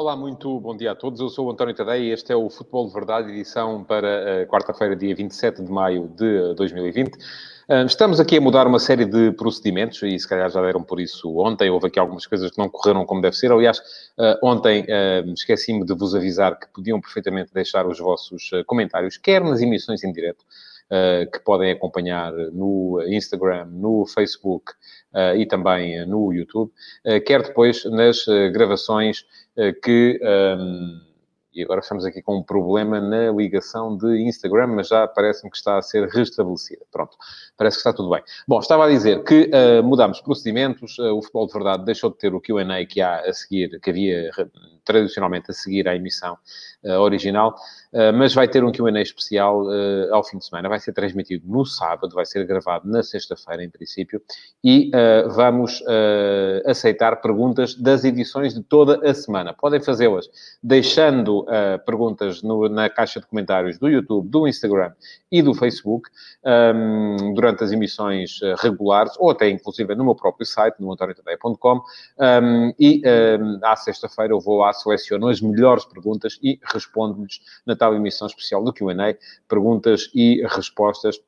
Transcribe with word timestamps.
Olá, 0.00 0.16
muito 0.16 0.58
bom 0.60 0.74
dia 0.74 0.92
a 0.92 0.94
todos. 0.94 1.20
Eu 1.20 1.28
sou 1.28 1.46
o 1.46 1.50
António 1.50 1.74
Tadeia 1.74 2.02
e 2.02 2.10
este 2.10 2.32
é 2.32 2.34
o 2.34 2.48
Futebol 2.48 2.86
de 2.86 2.94
Verdade, 2.94 3.30
edição 3.30 3.84
para 3.84 4.44
uh, 4.44 4.50
quarta-feira, 4.50 4.96
dia 4.96 5.14
27 5.14 5.62
de 5.62 5.70
maio 5.70 6.08
de 6.16 6.54
2020. 6.54 7.16
Uh, 7.16 7.84
estamos 7.84 8.18
aqui 8.18 8.38
a 8.38 8.40
mudar 8.40 8.66
uma 8.66 8.78
série 8.78 9.04
de 9.04 9.30
procedimentos 9.32 10.02
e 10.02 10.18
se 10.18 10.26
calhar 10.26 10.50
já 10.50 10.62
deram 10.62 10.82
por 10.82 11.00
isso 11.00 11.36
ontem. 11.36 11.68
Houve 11.68 11.88
aqui 11.88 11.98
algumas 11.98 12.26
coisas 12.26 12.50
que 12.50 12.56
não 12.56 12.70
correram 12.70 13.04
como 13.04 13.20
deve 13.20 13.36
ser. 13.36 13.52
Aliás, 13.52 13.78
ontem 14.42 14.86
esqueci-me 15.34 15.84
de 15.84 15.92
vos 15.92 16.14
avisar 16.14 16.58
que 16.58 16.66
podiam 16.68 16.98
perfeitamente 16.98 17.52
deixar 17.52 17.86
os 17.86 17.98
vossos 17.98 18.50
comentários, 18.66 19.18
quer 19.18 19.44
nas 19.44 19.60
emissões 19.60 20.02
em 20.02 20.10
direto, 20.10 20.42
que 21.30 21.38
podem 21.44 21.72
acompanhar 21.72 22.32
no 22.32 23.02
Instagram, 23.06 23.66
no 23.66 24.06
Facebook 24.06 24.72
e 25.36 25.46
também 25.46 26.04
no 26.06 26.32
YouTube, 26.32 26.72
quer 27.26 27.42
depois 27.42 27.84
nas 27.84 28.24
gravações 28.52 29.24
eh, 29.24 29.39
que. 29.82 30.20
Um, 30.22 31.10
e 31.52 31.64
agora 31.64 31.80
estamos 31.80 32.04
aqui 32.04 32.22
com 32.22 32.38
um 32.38 32.42
problema 32.42 33.00
na 33.00 33.32
ligação 33.32 33.96
de 33.96 34.22
Instagram, 34.22 34.68
mas 34.68 34.88
já 34.88 35.06
parece-me 35.08 35.50
que 35.50 35.56
está 35.56 35.78
a 35.78 35.82
ser 35.82 36.08
restabelecida. 36.08 36.84
Pronto, 36.92 37.16
parece 37.56 37.76
que 37.76 37.80
está 37.80 37.92
tudo 37.92 38.10
bem. 38.10 38.22
Bom, 38.46 38.60
estava 38.60 38.86
a 38.86 38.88
dizer 38.88 39.24
que 39.24 39.50
uh, 39.52 39.82
mudámos 39.82 40.20
procedimentos, 40.20 40.96
uh, 40.98 41.12
o 41.12 41.20
Futebol 41.20 41.46
de 41.48 41.52
Verdade 41.52 41.84
deixou 41.84 42.10
de 42.10 42.18
ter 42.18 42.32
o 42.32 42.40
Q&A 42.40 42.86
que 42.86 43.00
há 43.00 43.20
a 43.20 43.32
seguir, 43.32 43.80
que 43.80 43.90
havia 43.90 44.30
tradicionalmente 44.84 45.50
a 45.50 45.54
seguir 45.54 45.88
à 45.88 45.96
emissão 45.96 46.38
uh, 46.84 47.00
original, 47.00 47.56
mas 48.14 48.34
vai 48.34 48.46
ter 48.46 48.62
um 48.64 48.70
Q&A 48.70 49.00
especial 49.00 49.64
uh, 49.64 50.14
ao 50.14 50.22
fim 50.24 50.38
de 50.38 50.46
semana. 50.46 50.68
Vai 50.68 50.78
ser 50.78 50.92
transmitido 50.92 51.44
no 51.48 51.64
sábado, 51.64 52.14
vai 52.14 52.24
ser 52.24 52.46
gravado 52.46 52.88
na 52.88 53.02
sexta-feira, 53.02 53.64
em 53.64 53.70
princípio, 53.70 54.22
e 54.62 54.90
vamos 55.34 55.82
aceitar 56.66 57.20
perguntas 57.20 57.74
das 57.74 58.04
edições 58.04 58.54
de 58.54 58.62
toda 58.62 59.08
a 59.08 59.14
semana. 59.14 59.52
Podem 59.52 59.80
fazê-las 59.80 60.28
deixando 60.62 61.46
perguntas 61.84 62.42
no, 62.42 62.68
na 62.68 62.88
caixa 62.88 63.20
de 63.20 63.26
comentários 63.26 63.78
do 63.78 63.88
YouTube, 63.88 64.28
do 64.28 64.46
Instagram 64.46 64.92
e 65.30 65.42
do 65.42 65.54
Facebook 65.54 66.08
um, 66.44 67.34
durante 67.34 67.64
as 67.64 67.72
emissões 67.72 68.40
regulares, 68.60 69.12
ou 69.18 69.30
até 69.30 69.48
inclusive 69.48 69.94
no 69.94 70.04
meu 70.04 70.14
próprio 70.14 70.46
site, 70.46 70.76
no 70.80 70.92
antoniotadeia.com, 70.92 71.80
um, 72.18 72.74
e 72.78 73.02
um, 73.04 73.58
à 73.62 73.76
sexta-feira 73.76 74.32
eu 74.32 74.40
vou 74.40 74.58
lá 74.58 74.72
seleciono 74.72 75.28
as 75.28 75.40
melhores 75.40 75.84
perguntas 75.84 76.38
e 76.42 76.58
respondo-lhes 76.72 77.40
na 77.66 77.76
tal 77.80 77.94
emissão 77.94 78.26
especial 78.26 78.62
do 78.62 78.72
Q&A, 78.74 79.16
perguntas 79.48 80.10
e 80.14 80.46
respostas 80.46 81.18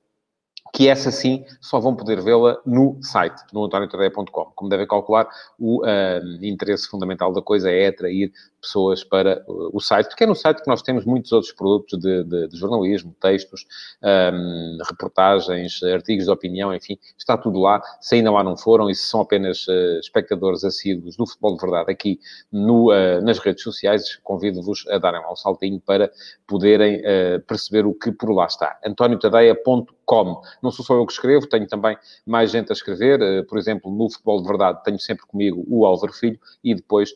que 0.75 0.89
essa 0.89 1.11
sim 1.11 1.45
só 1.61 1.81
vão 1.81 1.97
poder 1.97 2.23
vê-la 2.23 2.59
no 2.65 2.99
site, 3.03 3.43
no 3.53 3.65
antoniotadeia.com. 3.65 4.53
Como 4.55 4.71
devem 4.71 4.87
calcular, 4.87 5.29
o 5.59 5.83
uh, 5.83 6.45
interesse 6.45 6.89
fundamental 6.89 7.33
da 7.33 7.43
coisa 7.43 7.71
é 7.71 7.89
atrair 7.89 8.33
pessoas 8.63 9.03
para 9.03 9.45
o 9.49 9.81
site, 9.81 10.07
porque 10.07 10.23
é 10.23 10.27
no 10.27 10.37
site 10.37 10.63
que 10.63 10.69
nós 10.69 10.83
temos 10.83 11.05
muitos 11.05 11.33
outros 11.33 11.53
produtos 11.53 11.99
de, 11.99 12.23
de, 12.23 12.49
de 12.49 12.57
jornalismo, 12.57 13.15
textos, 13.21 13.67
um, 14.03 14.79
reportagens, 14.89 15.83
artigos 15.83 16.27
de 16.27 16.31
opinião, 16.31 16.73
enfim, 16.73 16.97
está 17.19 17.37
tudo 17.37 17.59
lá. 17.59 17.83
Se 18.01 18.15
ainda 18.15 18.31
lá 18.31 18.45
não 18.45 18.57
foram 18.57 18.89
e 18.89 18.95
se 18.95 19.03
são 19.03 19.21
apenas 19.21 19.67
uh, 19.67 19.99
espectadores 20.01 20.63
assíduos 20.63 21.17
do 21.17 21.27
Futebol 21.27 21.57
de 21.57 21.61
Verdade 21.61 21.91
aqui 21.91 22.21
no, 22.51 22.93
uh, 22.93 23.21
nas 23.23 23.39
redes 23.39 23.65
sociais, 23.65 24.17
convido-vos 24.23 24.87
a 24.89 24.99
darem 24.99 25.21
lá 25.21 25.33
um 25.33 25.37
saltinho 25.37 25.81
para 25.81 26.11
poderem 26.47 27.01
uh, 27.01 27.41
perceber 27.47 27.85
o 27.85 27.93
que 27.93 28.13
por 28.13 28.33
lá 28.33 28.47
está. 28.47 28.79
antoniotadeia.com. 28.87 30.43
Não 30.63 30.71
sou 30.71 30.85
só 30.85 30.95
eu 30.95 31.07
que 31.07 31.13
escrevo, 31.13 31.49
tenho 31.49 31.67
também 31.67 31.97
mais 32.25 32.51
gente 32.51 32.71
a 32.71 32.75
escrever. 32.75 33.47
por 33.47 33.59
exemplo, 33.59 33.91
no 33.91 34.09
Futebol 34.09 34.41
de 34.41 34.47
Verdade 34.47 34.83
tenho 34.85 34.99
sempre 35.01 35.27
comigo 35.27 35.65
o 35.69 35.85
Álvaro 35.85 36.13
Filho 36.13 36.39
e 36.63 36.75
depois 36.75 37.15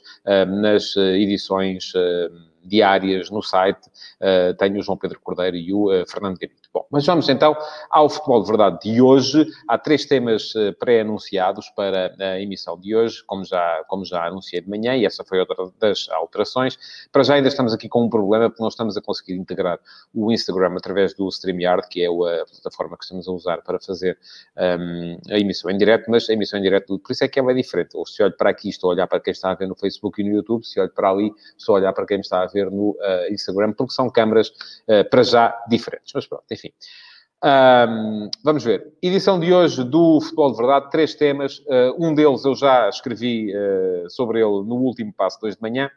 nas 0.48 0.96
edições 0.96 1.35
edições 1.36 1.92
uh, 1.94 2.30
diárias 2.64 3.30
no 3.30 3.42
site, 3.42 3.86
uh, 4.20 4.54
tenho 4.58 4.78
o 4.78 4.82
João 4.82 4.98
Pedro 4.98 5.20
Cordeiro 5.20 5.56
e 5.56 5.72
o 5.72 5.90
uh, 5.92 6.06
Fernando 6.08 6.38
Gavinho. 6.38 6.65
Bom, 6.76 6.86
mas 6.90 7.06
vamos 7.06 7.26
então 7.30 7.56
ao 7.88 8.06
futebol 8.06 8.42
de 8.42 8.48
verdade 8.48 8.78
de 8.82 9.00
hoje. 9.00 9.46
Há 9.66 9.78
três 9.78 10.04
temas 10.04 10.54
uh, 10.54 10.74
pré-anunciados 10.78 11.70
para 11.70 12.14
a 12.20 12.38
emissão 12.38 12.78
de 12.78 12.94
hoje, 12.94 13.24
como 13.24 13.46
já, 13.46 13.82
como 13.88 14.04
já 14.04 14.26
anunciei 14.26 14.60
de 14.60 14.68
manhã, 14.68 14.94
e 14.94 15.06
essa 15.06 15.24
foi 15.24 15.40
outra 15.40 15.56
das 15.80 16.06
alterações. 16.10 16.78
Para 17.10 17.22
já 17.22 17.32
ainda 17.32 17.48
estamos 17.48 17.72
aqui 17.72 17.88
com 17.88 18.04
um 18.04 18.10
problema, 18.10 18.50
porque 18.50 18.60
não 18.60 18.68
estamos 18.68 18.94
a 18.94 19.00
conseguir 19.00 19.36
integrar 19.36 19.78
o 20.14 20.30
Instagram 20.30 20.74
através 20.76 21.14
do 21.14 21.26
StreamYard, 21.30 21.88
que 21.88 22.02
é 22.02 22.08
a 22.08 22.44
plataforma 22.44 22.98
que 22.98 23.04
estamos 23.04 23.26
a 23.26 23.32
usar 23.32 23.62
para 23.62 23.80
fazer 23.80 24.18
um, 24.78 25.16
a 25.30 25.38
emissão 25.38 25.70
em 25.70 25.78
direto, 25.78 26.10
mas 26.10 26.28
a 26.28 26.34
emissão 26.34 26.58
em 26.58 26.62
direto, 26.62 26.98
por 26.98 27.10
isso 27.10 27.24
é 27.24 27.28
que 27.28 27.40
ela 27.40 27.52
é 27.52 27.54
diferente. 27.54 27.96
Ou 27.96 28.04
se 28.04 28.22
olho 28.22 28.36
para 28.36 28.50
aqui, 28.50 28.68
estou 28.68 28.90
a 28.90 28.92
olhar 28.92 29.06
para 29.06 29.18
quem 29.18 29.30
está 29.30 29.50
a 29.50 29.54
ver 29.54 29.66
no 29.66 29.74
Facebook 29.74 30.20
e 30.20 30.24
no 30.24 30.36
YouTube, 30.36 30.62
se 30.62 30.78
olho 30.78 30.92
para 30.92 31.08
ali, 31.08 31.32
estou 31.56 31.74
a 31.74 31.78
olhar 31.78 31.94
para 31.94 32.04
quem 32.04 32.20
está 32.20 32.42
a 32.42 32.46
ver 32.46 32.70
no 32.70 32.90
uh, 32.90 33.32
Instagram, 33.32 33.72
porque 33.72 33.94
são 33.94 34.10
câmaras 34.10 34.48
uh, 34.50 35.08
para 35.08 35.22
já 35.22 35.58
diferentes. 35.70 36.12
Mas 36.14 36.26
pronto, 36.26 36.44
enfim. 36.52 36.65
Um, 37.44 38.30
vamos 38.42 38.64
ver. 38.64 38.92
Edição 39.02 39.38
de 39.38 39.52
hoje 39.52 39.84
do 39.84 40.20
Futebol 40.20 40.50
de 40.52 40.56
Verdade, 40.56 40.90
três 40.90 41.14
temas. 41.14 41.58
Uh, 41.60 41.94
um 41.98 42.14
deles 42.14 42.44
eu 42.44 42.54
já 42.54 42.88
escrevi 42.88 43.52
uh, 43.54 44.10
sobre 44.10 44.40
ele 44.40 44.64
no 44.64 44.76
último 44.76 45.12
passo, 45.12 45.40
dois 45.40 45.54
de 45.54 45.62
manhã, 45.62 45.90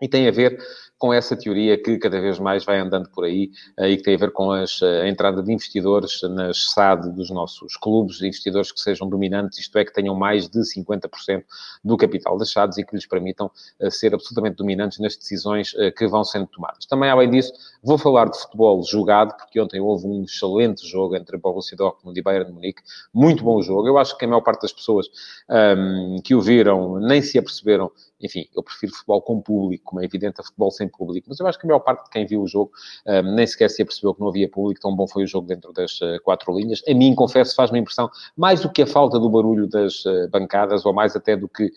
e 0.00 0.08
tem 0.08 0.28
a 0.28 0.30
ver 0.30 0.58
com 0.98 1.12
essa 1.12 1.36
teoria 1.36 1.76
que 1.76 1.98
cada 1.98 2.20
vez 2.20 2.38
mais 2.38 2.64
vai 2.64 2.78
andando 2.78 3.10
por 3.10 3.24
aí 3.24 3.50
uh, 3.78 3.84
e 3.84 3.96
que 3.96 4.02
tem 4.02 4.14
a 4.14 4.18
ver 4.18 4.30
com 4.32 4.50
as, 4.50 4.80
uh, 4.80 5.02
a 5.02 5.08
entrada 5.08 5.42
de 5.42 5.52
investidores 5.52 6.22
nas 6.22 6.70
SAD 6.72 7.12
dos 7.12 7.30
nossos 7.30 7.76
clubes, 7.76 8.22
investidores 8.22 8.72
que 8.72 8.80
sejam 8.80 9.08
dominantes, 9.08 9.58
isto 9.58 9.76
é, 9.76 9.84
que 9.84 9.92
tenham 9.92 10.14
mais 10.14 10.48
de 10.48 10.60
50% 10.60 11.44
do 11.84 11.96
capital 11.96 12.38
das 12.38 12.50
SADs 12.50 12.78
e 12.78 12.84
que 12.84 12.94
lhes 12.94 13.06
permitam 13.06 13.50
uh, 13.80 13.90
ser 13.90 14.14
absolutamente 14.14 14.56
dominantes 14.56 14.98
nas 14.98 15.16
decisões 15.16 15.74
que 15.96 16.06
vão 16.06 16.24
sendo 16.24 16.46
tomadas. 16.46 16.86
Também, 16.86 17.10
além 17.10 17.30
disso, 17.30 17.52
vou 17.82 17.98
falar 17.98 18.30
de 18.30 18.38
futebol 18.38 18.82
jogado, 18.82 19.36
porque 19.36 19.60
ontem 19.60 19.80
houve 19.80 20.06
um 20.06 20.22
excelente 20.24 20.86
jogo 20.86 21.16
entre 21.16 21.36
Borussia 21.36 21.76
Dortmund 21.76 22.18
e 22.18 22.22
Bayern 22.22 22.46
de 22.46 22.52
Munique, 22.52 22.82
muito 23.12 23.42
bom 23.42 23.60
jogo. 23.60 23.86
Eu 23.86 23.98
acho 23.98 24.16
que 24.16 24.24
a 24.24 24.28
maior 24.28 24.40
parte 24.40 24.62
das 24.62 24.72
pessoas 24.72 25.06
um, 25.48 26.16
que 26.22 26.34
o 26.34 26.40
viram 26.40 26.98
nem 27.00 27.20
se 27.20 27.38
aperceberam 27.38 27.90
enfim, 28.24 28.48
eu 28.56 28.62
prefiro 28.62 28.92
futebol 28.92 29.20
com 29.20 29.40
público, 29.40 29.84
como 29.84 30.00
é 30.00 30.04
evidente, 30.04 30.40
a 30.40 30.42
futebol 30.42 30.70
sem 30.70 30.88
público, 30.88 31.26
mas 31.28 31.38
eu 31.38 31.46
acho 31.46 31.58
que 31.58 31.66
a 31.66 31.68
maior 31.68 31.80
parte 31.80 32.04
de 32.04 32.10
quem 32.10 32.26
viu 32.26 32.42
o 32.42 32.46
jogo 32.46 32.72
um, 33.06 33.34
nem 33.34 33.46
sequer 33.46 33.68
se 33.68 33.82
apercebeu 33.82 34.14
que 34.14 34.20
não 34.20 34.28
havia 34.28 34.48
público, 34.48 34.80
tão 34.80 34.96
bom 34.96 35.06
foi 35.06 35.24
o 35.24 35.26
jogo 35.26 35.46
dentro 35.46 35.72
das 35.74 36.00
uh, 36.00 36.18
quatro 36.24 36.56
linhas. 36.58 36.82
A 36.88 36.94
mim, 36.94 37.14
confesso, 37.14 37.54
faz-me 37.54 37.78
impressão, 37.78 38.10
mais 38.34 38.62
do 38.62 38.72
que 38.72 38.80
a 38.80 38.86
falta 38.86 39.18
do 39.20 39.28
barulho 39.28 39.66
das 39.68 40.04
uh, 40.06 40.28
bancadas, 40.30 40.86
ou 40.86 40.94
mais 40.94 41.14
até 41.14 41.36
do 41.36 41.46
que 41.48 41.70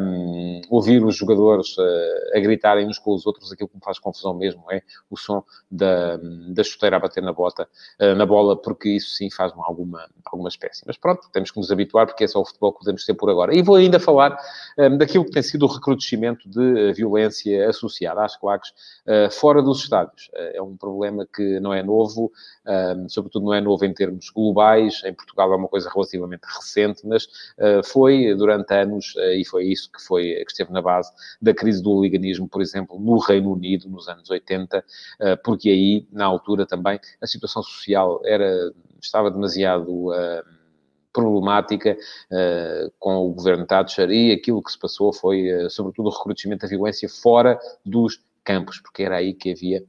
um, 0.00 0.60
ouvir 0.68 1.04
os 1.04 1.14
jogadores 1.14 1.78
uh, 1.78 2.36
a 2.36 2.40
gritarem 2.40 2.88
uns 2.88 2.98
com 2.98 3.14
os 3.14 3.24
outros, 3.24 3.52
aquilo 3.52 3.68
que 3.68 3.76
me 3.76 3.82
faz 3.84 4.00
confusão 4.00 4.34
mesmo 4.34 4.64
é 4.72 4.82
o 5.08 5.16
som 5.16 5.44
da, 5.70 6.16
da 6.48 6.64
chuteira 6.64 6.96
a 6.96 7.00
bater 7.00 7.22
na 7.22 7.32
bota, 7.32 7.68
na 8.16 8.26
bola, 8.26 8.56
porque 8.56 8.88
isso 8.88 9.10
sim 9.10 9.30
faz-me 9.30 9.60
alguma, 9.62 10.08
alguma 10.24 10.48
espécie. 10.48 10.82
Mas 10.86 10.96
pronto, 10.96 11.28
temos 11.32 11.50
que 11.50 11.58
nos 11.58 11.70
habituar, 11.70 12.06
porque 12.06 12.24
é 12.24 12.26
só 12.26 12.40
o 12.40 12.44
futebol 12.44 12.72
que 12.72 12.80
podemos 12.80 13.04
ter 13.04 13.14
por 13.14 13.30
agora. 13.30 13.54
E 13.54 13.62
vou 13.62 13.76
ainda 13.76 14.00
falar 14.00 14.38
um, 14.78 14.96
daquilo 14.96 15.24
que 15.24 15.30
tem 15.30 15.42
sido 15.42 15.67
recrudescimento 15.68 16.48
de 16.48 16.92
violência 16.92 17.68
associada 17.68 18.24
às 18.24 18.36
claques 18.36 18.70
uh, 19.06 19.30
fora 19.30 19.62
dos 19.62 19.82
estádios. 19.82 20.28
Uh, 20.28 20.56
é 20.56 20.62
um 20.62 20.76
problema 20.76 21.26
que 21.26 21.60
não 21.60 21.72
é 21.72 21.82
novo, 21.82 22.32
uh, 22.66 23.08
sobretudo 23.08 23.46
não 23.46 23.54
é 23.54 23.60
novo 23.60 23.84
em 23.84 23.92
termos 23.92 24.30
globais. 24.30 25.02
Em 25.04 25.14
Portugal 25.14 25.52
é 25.52 25.56
uma 25.56 25.68
coisa 25.68 25.90
relativamente 25.92 26.42
recente, 26.44 27.06
mas 27.06 27.26
foi 27.84 28.34
durante 28.34 28.72
anos, 28.74 29.14
e 29.36 29.44
foi 29.44 29.66
isso 29.66 29.90
que, 29.90 30.00
foi, 30.02 30.34
que 30.44 30.50
esteve 30.50 30.72
na 30.72 30.80
base 30.80 31.10
da 31.40 31.54
crise 31.54 31.82
do 31.82 31.90
oliganismo, 31.90 32.48
por 32.48 32.60
exemplo, 32.62 32.98
no 32.98 33.18
Reino 33.18 33.52
Unido, 33.52 33.88
nos 33.88 34.08
anos 34.08 34.28
80, 34.28 34.84
porque 35.44 35.68
aí, 35.68 36.06
na 36.12 36.24
altura 36.24 36.66
também, 36.66 36.98
a 37.20 37.26
situação 37.26 37.62
social 37.62 38.20
era, 38.24 38.72
estava 39.00 39.30
demasiado 39.30 40.10
problemática 41.18 41.96
uh, 42.30 42.92
com 42.98 43.16
o 43.16 43.32
governo 43.32 43.66
Thatcher 43.66 44.08
e 44.10 44.32
aquilo 44.32 44.62
que 44.62 44.70
se 44.70 44.78
passou 44.78 45.12
foi, 45.12 45.52
uh, 45.52 45.68
sobretudo, 45.68 46.08
o 46.08 46.12
recrutamento 46.12 46.62
da 46.62 46.68
violência 46.68 47.08
fora 47.08 47.58
dos 47.84 48.20
campos, 48.44 48.80
porque 48.80 49.02
era 49.02 49.16
aí 49.16 49.34
que 49.34 49.50
havia 49.50 49.82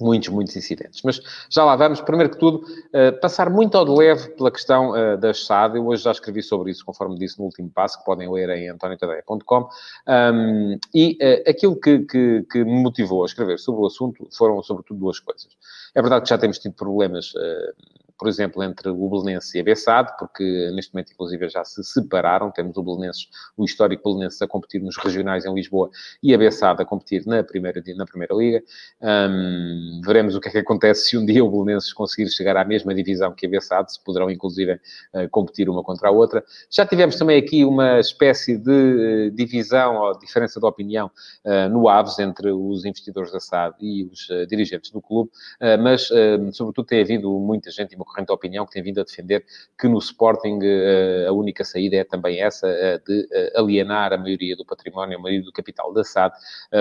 muitos, 0.00 0.28
muitos 0.28 0.54
incidentes. 0.54 1.02
Mas 1.02 1.20
já 1.50 1.64
lá 1.64 1.74
vamos. 1.74 2.00
Primeiro 2.00 2.30
que 2.30 2.38
tudo, 2.38 2.58
uh, 2.58 3.20
passar 3.20 3.50
muito 3.50 3.76
ao 3.76 3.84
de 3.84 3.90
leve 3.90 4.28
pela 4.30 4.50
questão 4.50 4.90
uh, 4.90 5.16
da 5.16 5.34
SAD. 5.34 5.78
Eu 5.78 5.86
hoje 5.86 6.04
já 6.04 6.12
escrevi 6.12 6.42
sobre 6.42 6.70
isso, 6.70 6.84
conforme 6.84 7.18
disse 7.18 7.38
no 7.38 7.46
último 7.46 7.68
passo, 7.70 7.98
que 7.98 8.04
podem 8.04 8.30
ler 8.30 8.48
em 8.50 8.68
antoniotadeia.com. 8.68 9.68
Um, 10.06 10.78
e 10.94 11.18
uh, 11.20 11.50
aquilo 11.50 11.74
que, 11.74 12.00
que, 12.00 12.46
que, 12.50 12.64
me 12.64 12.82
motivou 12.82 13.24
a 13.24 13.26
escrever 13.26 13.58
sobre 13.58 13.82
o 13.82 13.86
assunto 13.86 14.28
foram, 14.36 14.62
sobretudo, 14.62 15.00
duas 15.00 15.18
coisas. 15.18 15.48
É 15.94 16.00
verdade 16.00 16.22
que 16.22 16.30
já 16.30 16.38
temos 16.38 16.58
tido 16.58 16.74
problemas 16.74 17.32
por 18.18 18.28
exemplo, 18.28 18.62
entre 18.62 18.88
o 18.88 19.08
Belenense 19.08 19.56
e 19.56 19.60
a 19.60 19.64
Bessade, 19.64 20.12
porque 20.18 20.70
neste 20.74 20.94
momento, 20.94 21.12
inclusive, 21.12 21.48
já 21.48 21.64
se 21.64 21.82
separaram. 21.84 22.50
Temos 22.50 22.76
o 22.76 22.82
Belenenses, 22.82 23.28
o 23.56 23.64
histórico 23.64 24.10
Belenenses 24.10 24.40
a 24.40 24.46
competir 24.46 24.80
nos 24.80 24.96
regionais 24.96 25.44
em 25.44 25.54
Lisboa 25.54 25.90
e 26.22 26.34
a 26.34 26.38
Bessade 26.38 26.82
a 26.82 26.84
competir 26.84 27.26
na 27.26 27.42
primeira, 27.42 27.82
na 27.94 28.06
primeira 28.06 28.34
Liga. 28.34 28.62
Um, 29.00 30.00
veremos 30.04 30.34
o 30.34 30.40
que 30.40 30.48
é 30.48 30.52
que 30.52 30.58
acontece 30.58 31.10
se 31.10 31.18
um 31.18 31.24
dia 31.24 31.44
o 31.44 31.50
Belenenses 31.50 31.92
conseguir 31.92 32.28
chegar 32.30 32.56
à 32.56 32.64
mesma 32.64 32.94
divisão 32.94 33.32
que 33.32 33.46
a 33.46 33.48
Bessade, 33.48 33.92
se 33.92 34.02
poderão, 34.02 34.30
inclusive, 34.30 34.72
uh, 34.72 35.28
competir 35.30 35.68
uma 35.68 35.82
contra 35.82 36.08
a 36.08 36.10
outra. 36.10 36.42
Já 36.70 36.86
tivemos 36.86 37.16
também 37.16 37.38
aqui 37.38 37.64
uma 37.64 38.00
espécie 38.00 38.56
de 38.56 38.70
uh, 38.70 39.30
divisão 39.32 39.96
ou 39.96 40.18
diferença 40.18 40.58
de 40.58 40.66
opinião 40.66 41.10
uh, 41.44 41.68
no 41.68 41.88
Aves 41.88 42.18
entre 42.18 42.50
os 42.50 42.84
investidores 42.84 43.30
da 43.30 43.40
SAD 43.40 43.76
e 43.80 44.04
os 44.04 44.26
dirigentes 44.48 44.90
do 44.90 45.00
clube, 45.00 45.30
mas, 45.80 46.08
sobretudo, 46.52 46.86
tem 46.86 47.00
havido 47.00 47.30
muita 47.38 47.70
gente 47.70 47.92
e 47.92 47.96
uma 47.96 48.05
corrente 48.06 48.28
de 48.28 48.32
opinião 48.32 48.64
que 48.64 48.72
tem 48.72 48.82
vindo 48.82 49.00
a 49.00 49.04
defender 49.04 49.44
que 49.78 49.88
no 49.88 49.98
Sporting 49.98 50.58
a 51.28 51.32
única 51.32 51.64
saída 51.64 51.96
é 51.96 52.04
também 52.04 52.40
essa, 52.40 52.66
de 53.06 53.28
alienar 53.54 54.12
a 54.12 54.16
maioria 54.16 54.56
do 54.56 54.64
património, 54.64 55.18
a 55.18 55.20
maioria 55.20 55.44
do 55.44 55.52
capital 55.52 55.92
da 55.92 56.02
SAD, 56.04 56.34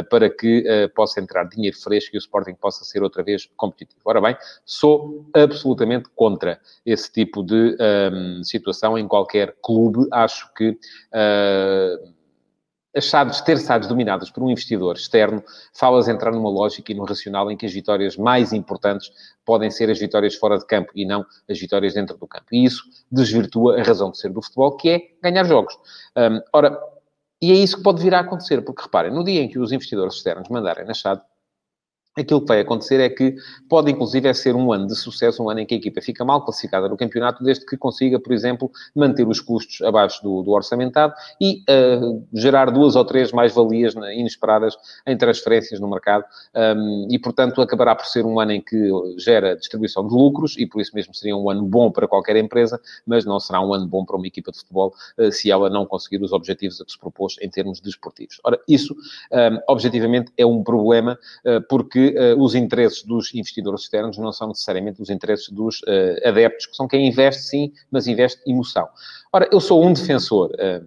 para 0.09 0.29
que 0.29 0.63
possa 0.95 1.19
entrar 1.19 1.43
dinheiro 1.45 1.77
fresco 1.77 2.15
e 2.15 2.17
o 2.17 2.19
Sporting 2.19 2.55
possa 2.55 2.85
ser 2.85 3.03
outra 3.03 3.23
vez 3.23 3.49
competitivo. 3.57 4.01
Ora 4.05 4.21
bem, 4.21 4.37
sou 4.65 5.25
absolutamente 5.33 6.09
contra 6.15 6.59
esse 6.85 7.11
tipo 7.11 7.43
de 7.43 7.75
um, 8.11 8.43
situação 8.43 8.97
em 8.97 9.07
qualquer 9.07 9.55
clube. 9.61 10.07
Acho 10.11 10.53
que 10.53 10.69
uh, 10.69 12.14
as 12.95 13.05
SADs 13.05 13.41
ter 13.41 13.57
SADs 13.57 13.87
dominadas 13.87 14.31
por 14.31 14.41
um 14.41 14.49
investidor 14.49 14.95
externo, 14.95 15.43
falas 15.73 16.07
entrar 16.07 16.31
numa 16.31 16.49
lógica 16.49 16.91
e 16.91 16.95
num 16.95 17.03
racional 17.03 17.51
em 17.51 17.57
que 17.57 17.65
as 17.65 17.73
vitórias 17.73 18.15
mais 18.15 18.53
importantes 18.53 19.11
podem 19.45 19.69
ser 19.69 19.89
as 19.91 19.99
vitórias 19.99 20.35
fora 20.35 20.57
de 20.57 20.65
campo 20.65 20.91
e 20.95 21.05
não 21.05 21.25
as 21.49 21.59
vitórias 21.59 21.93
dentro 21.93 22.17
do 22.17 22.25
campo. 22.25 22.45
E 22.51 22.63
isso 22.63 22.83
desvirtua 23.11 23.79
a 23.79 23.83
razão 23.83 24.11
de 24.11 24.17
ser 24.17 24.29
do 24.29 24.41
futebol, 24.41 24.77
que 24.77 24.89
é 24.89 25.01
ganhar 25.21 25.43
jogos. 25.43 25.77
Um, 26.15 26.41
ora, 26.53 26.79
e 27.41 27.51
é 27.51 27.55
isso 27.55 27.77
que 27.77 27.83
pode 27.83 28.01
vir 28.01 28.15
a 28.15 28.21
acontecer, 28.21 28.61
porque 28.61 28.83
reparem, 28.83 29.13
no 29.13 29.23
dia 29.23 29.41
em 29.41 29.49
que 29.49 29.59
os 29.59 29.71
investidores 29.71 30.15
externos 30.15 30.47
mandarem 30.49 30.85
na 30.85 30.93
SAD, 30.93 31.21
Aquilo 32.17 32.39
que 32.41 32.47
vai 32.47 32.61
acontecer 32.61 32.99
é 33.01 33.09
que 33.09 33.35
pode, 33.67 33.91
inclusive, 33.91 34.27
é 34.27 34.33
ser 34.33 34.55
um 34.55 34.71
ano 34.71 34.87
de 34.87 34.95
sucesso, 34.95 35.43
um 35.43 35.49
ano 35.49 35.59
em 35.59 35.65
que 35.65 35.73
a 35.73 35.77
equipa 35.77 36.01
fica 36.01 36.23
mal 36.23 36.41
classificada 36.43 36.87
no 36.87 36.95
campeonato, 36.95 37.43
desde 37.43 37.65
que 37.65 37.75
consiga, 37.75 38.17
por 38.17 38.31
exemplo, 38.31 38.71
manter 38.95 39.27
os 39.27 39.41
custos 39.41 39.81
abaixo 39.81 40.23
do, 40.23 40.41
do 40.41 40.51
orçamentado 40.51 41.13
e 41.41 41.61
uh, 41.69 42.25
gerar 42.33 42.71
duas 42.71 42.95
ou 42.95 43.03
três 43.03 43.33
mais-valias 43.33 43.95
inesperadas 44.13 44.77
em 45.05 45.17
transferências 45.17 45.79
no 45.79 45.89
mercado. 45.89 46.23
Um, 46.55 47.07
e, 47.11 47.19
portanto, 47.19 47.61
acabará 47.61 47.93
por 47.93 48.05
ser 48.05 48.25
um 48.25 48.39
ano 48.39 48.53
em 48.53 48.61
que 48.61 48.89
gera 49.17 49.55
distribuição 49.55 50.07
de 50.07 50.13
lucros 50.13 50.55
e, 50.57 50.65
por 50.65 50.79
isso 50.79 50.91
mesmo, 50.95 51.13
seria 51.13 51.35
um 51.35 51.49
ano 51.49 51.63
bom 51.63 51.91
para 51.91 52.07
qualquer 52.07 52.37
empresa, 52.37 52.79
mas 53.05 53.25
não 53.25 53.41
será 53.41 53.59
um 53.59 53.73
ano 53.73 53.87
bom 53.87 54.05
para 54.05 54.15
uma 54.15 54.27
equipa 54.27 54.53
de 54.53 54.59
futebol 54.59 54.93
uh, 55.17 55.31
se 55.33 55.51
ela 55.51 55.69
não 55.69 55.85
conseguir 55.85 56.23
os 56.23 56.31
objetivos 56.31 56.79
a 56.79 56.85
que 56.85 56.91
se 56.93 56.99
propôs 56.99 57.35
em 57.41 57.49
termos 57.49 57.81
desportivos. 57.81 58.39
Ora, 58.41 58.57
isso, 58.69 58.93
um, 58.93 59.59
objetivamente, 59.67 60.31
é 60.37 60.45
um 60.45 60.63
problema, 60.63 61.19
uh, 61.45 61.61
porque 61.67 62.04
uh, 62.09 62.41
os 62.41 62.55
interesses 62.55 63.03
dos 63.03 63.33
investidores 63.33 63.81
externos 63.81 64.17
não 64.17 64.31
são 64.31 64.49
necessariamente 64.49 65.01
os 65.01 65.09
interesses 65.09 65.49
dos 65.49 65.81
uh, 65.83 66.27
adeptos, 66.27 66.65
que 66.65 66.75
são 66.75 66.87
quem 66.87 67.07
investe, 67.07 67.43
sim, 67.43 67.73
mas 67.91 68.07
investe 68.07 68.41
emoção. 68.49 68.87
Ora, 69.31 69.47
eu 69.51 69.59
sou 69.59 69.83
um 69.83 69.93
defensor 69.93 70.51
uh, 70.51 70.85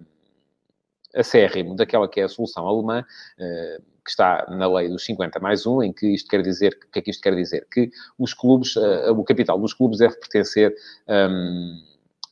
acérrimo 1.15 1.75
daquela 1.75 2.07
que 2.07 2.19
é 2.19 2.23
a 2.23 2.29
solução 2.29 2.67
alemã, 2.67 3.01
uh, 3.01 3.83
que 4.03 4.09
está 4.09 4.45
na 4.49 4.67
lei 4.67 4.89
dos 4.89 5.05
50 5.05 5.39
mais 5.39 5.65
1, 5.65 5.83
em 5.83 5.93
que 5.93 6.07
isto 6.07 6.29
quer 6.29 6.41
dizer, 6.41 6.77
o 6.87 6.91
que 6.91 6.99
é 6.99 7.01
que 7.01 7.11
isto 7.11 7.21
quer 7.21 7.35
dizer? 7.35 7.67
Que 7.71 7.91
os 8.17 8.33
clubes, 8.33 8.75
o 8.75 9.23
capital 9.23 9.59
dos 9.59 9.73
clubes 9.73 9.99
deve 9.99 10.15
pertencer... 10.15 10.73
Um, 11.07 11.89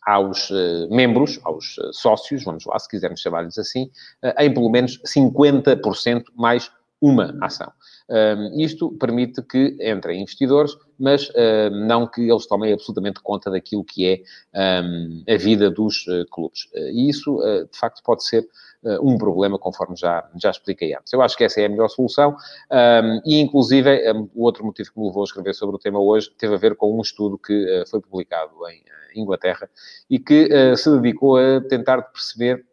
aos 0.08 0.50
uh, 0.50 0.88
membros, 0.90 1.38
aos 1.44 1.78
uh, 1.78 1.92
sócios, 1.92 2.46
vamos 2.46 2.66
lá, 2.66 2.80
se 2.80 2.88
quisermos 2.88 3.20
chamar-lhes 3.20 3.58
assim, 3.58 3.92
uh, 4.24 4.42
em 4.42 4.54
pelo 4.54 4.70
menos 4.70 5.02
50% 5.06 6.24
mais 6.34 6.72
uma 7.02 7.38
ação. 7.42 7.72
Um, 8.10 8.60
isto 8.60 8.92
permite 8.94 9.42
que 9.44 9.78
entrem 9.80 10.22
investidores, 10.22 10.76
mas 10.98 11.30
uh, 11.30 11.70
não 11.72 12.08
que 12.08 12.22
eles 12.22 12.48
tomem 12.48 12.74
absolutamente 12.74 13.22
conta 13.22 13.52
daquilo 13.52 13.84
que 13.84 14.24
é 14.54 14.82
um, 14.84 15.24
a 15.30 15.38
vida 15.38 15.70
dos 15.70 16.08
uh, 16.08 16.26
clubes. 16.32 16.66
Uh, 16.74 16.90
e 16.90 17.10
isso, 17.10 17.38
uh, 17.38 17.68
de 17.72 17.78
facto, 17.78 18.02
pode 18.04 18.26
ser 18.26 18.48
uh, 18.84 19.08
um 19.08 19.18
problema, 19.18 19.60
conforme 19.60 19.96
já, 19.96 20.28
já 20.42 20.50
expliquei 20.50 20.96
antes. 20.96 21.14
Eu 21.14 21.22
acho 21.22 21.38
que 21.38 21.44
essa 21.44 21.62
é 21.62 21.66
a 21.66 21.70
melhor 21.70 21.90
solução 21.90 22.36
um, 22.72 23.22
e, 23.26 23.40
inclusive, 23.40 24.12
um, 24.12 24.30
o 24.34 24.44
outro 24.44 24.66
motivo 24.66 24.92
que 24.92 25.00
me 25.00 25.06
levou 25.06 25.22
a 25.22 25.26
escrever 25.26 25.54
sobre 25.54 25.76
o 25.76 25.80
tema 25.80 26.00
hoje 26.00 26.32
teve 26.38 26.56
a 26.56 26.58
ver 26.58 26.76
com 26.76 26.98
um 26.98 27.02
estudo 27.02 27.38
que 27.38 27.84
foi 27.90 28.02
publicado 28.02 28.54
em 28.70 29.22
Inglaterra 29.22 29.70
e 30.10 30.18
que 30.20 30.50
se 30.76 30.90
dedicou 30.92 31.38
a 31.38 31.62
tentar 31.62 32.02
perceber 32.04 32.66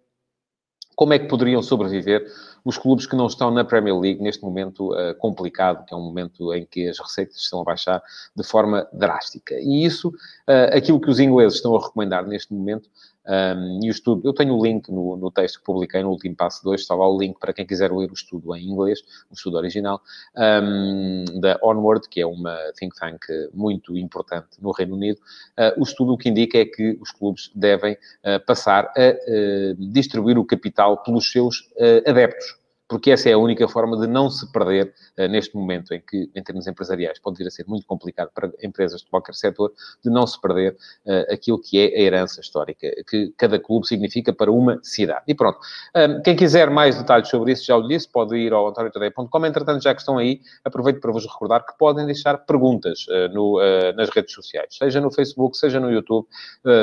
como 0.94 1.12
é 1.12 1.18
que 1.18 1.26
poderiam 1.26 1.62
sobreviver 1.62 2.26
os 2.64 2.78
clubes 2.78 3.06
que 3.06 3.14
não 3.14 3.26
estão 3.26 3.50
na 3.50 3.64
Premier 3.64 3.98
League 3.98 4.22
neste 4.22 4.42
momento 4.42 4.92
uh, 4.92 5.14
complicado, 5.16 5.84
que 5.84 5.92
é 5.92 5.96
um 5.96 6.02
momento 6.02 6.52
em 6.54 6.64
que 6.64 6.88
as 6.88 6.98
receitas 6.98 7.36
estão 7.36 7.60
a 7.60 7.64
baixar 7.64 8.02
de 8.34 8.42
forma 8.42 8.88
drástica. 8.92 9.54
E 9.60 9.84
isso, 9.84 10.08
uh, 10.08 10.74
aquilo 10.76 11.00
que 11.00 11.10
os 11.10 11.20
ingleses 11.20 11.56
estão 11.56 11.76
a 11.76 11.82
recomendar 11.82 12.26
neste 12.26 12.54
momento, 12.54 12.88
um, 13.26 13.80
e 13.82 13.88
o 13.88 13.90
estudo, 13.90 14.26
eu 14.26 14.32
tenho 14.32 14.54
o 14.54 14.62
link 14.62 14.90
no, 14.90 15.16
no, 15.16 15.30
texto 15.30 15.58
que 15.58 15.64
publiquei 15.64 16.02
no 16.02 16.10
último 16.10 16.36
passo 16.36 16.62
2, 16.62 16.80
está 16.80 16.94
lá 16.94 17.08
o 17.08 17.18
link 17.18 17.38
para 17.38 17.52
quem 17.52 17.66
quiser 17.66 17.90
ler 17.90 18.10
o 18.10 18.14
estudo 18.14 18.54
em 18.54 18.68
inglês, 18.68 19.00
o 19.30 19.34
estudo 19.34 19.56
original, 19.56 20.00
um, 20.36 21.24
da 21.40 21.58
Onward, 21.62 22.08
que 22.08 22.20
é 22.20 22.26
uma 22.26 22.56
think 22.78 22.94
tank 22.96 23.20
muito 23.52 23.96
importante 23.96 24.48
no 24.60 24.72
Reino 24.72 24.94
Unido. 24.94 25.18
Uh, 25.58 25.80
o 25.80 25.84
estudo 25.84 26.12
o 26.12 26.18
que 26.18 26.28
indica 26.28 26.58
é 26.58 26.64
que 26.64 26.98
os 27.00 27.10
clubes 27.10 27.50
devem 27.54 27.94
uh, 27.94 28.44
passar 28.46 28.92
a 28.96 29.10
uh, 29.10 29.74
distribuir 29.92 30.38
o 30.38 30.44
capital 30.44 31.02
pelos 31.02 31.30
seus 31.30 31.68
adeptos 32.06 32.63
porque 32.94 33.10
essa 33.10 33.28
é 33.28 33.32
a 33.32 33.38
única 33.38 33.66
forma 33.66 33.98
de 33.98 34.06
não 34.06 34.30
se 34.30 34.46
perder 34.52 34.94
uh, 35.18 35.26
neste 35.26 35.56
momento 35.56 35.92
em 35.92 36.00
que, 36.00 36.30
em 36.32 36.40
termos 36.44 36.68
empresariais, 36.68 37.18
pode 37.18 37.38
vir 37.38 37.48
a 37.48 37.50
ser 37.50 37.64
muito 37.66 37.84
complicado 37.88 38.30
para 38.32 38.52
empresas 38.62 39.00
de 39.00 39.10
qualquer 39.10 39.34
setor, 39.34 39.72
de 40.00 40.08
não 40.08 40.24
se 40.28 40.40
perder 40.40 40.76
uh, 41.04 41.32
aquilo 41.34 41.60
que 41.60 41.76
é 41.76 41.86
a 41.86 42.00
herança 42.02 42.40
histórica, 42.40 42.88
que 43.08 43.34
cada 43.36 43.58
clube 43.58 43.84
significa 43.84 44.32
para 44.32 44.52
uma 44.52 44.78
cidade. 44.80 45.24
E 45.26 45.34
pronto. 45.34 45.58
Um, 45.96 46.22
quem 46.22 46.36
quiser 46.36 46.70
mais 46.70 46.96
detalhes 46.96 47.28
sobre 47.28 47.50
isso, 47.50 47.66
já 47.66 47.76
o 47.76 47.84
disse, 47.88 48.08
pode 48.08 48.36
ir 48.36 48.52
ao 48.52 48.68
antoniotadeia.com. 48.68 49.44
Entretanto, 49.44 49.82
já 49.82 49.92
que 49.92 50.00
estão 50.00 50.16
aí, 50.16 50.40
aproveito 50.64 51.00
para 51.00 51.10
vos 51.10 51.26
recordar 51.26 51.66
que 51.66 51.76
podem 51.76 52.06
deixar 52.06 52.38
perguntas 52.46 53.06
uh, 53.08 53.34
no, 53.34 53.58
nas 53.96 54.08
redes 54.10 54.32
sociais, 54.32 54.68
seja 54.70 55.00
no 55.00 55.10
Facebook, 55.10 55.58
seja 55.58 55.80
no 55.80 55.90
YouTube, 55.90 56.28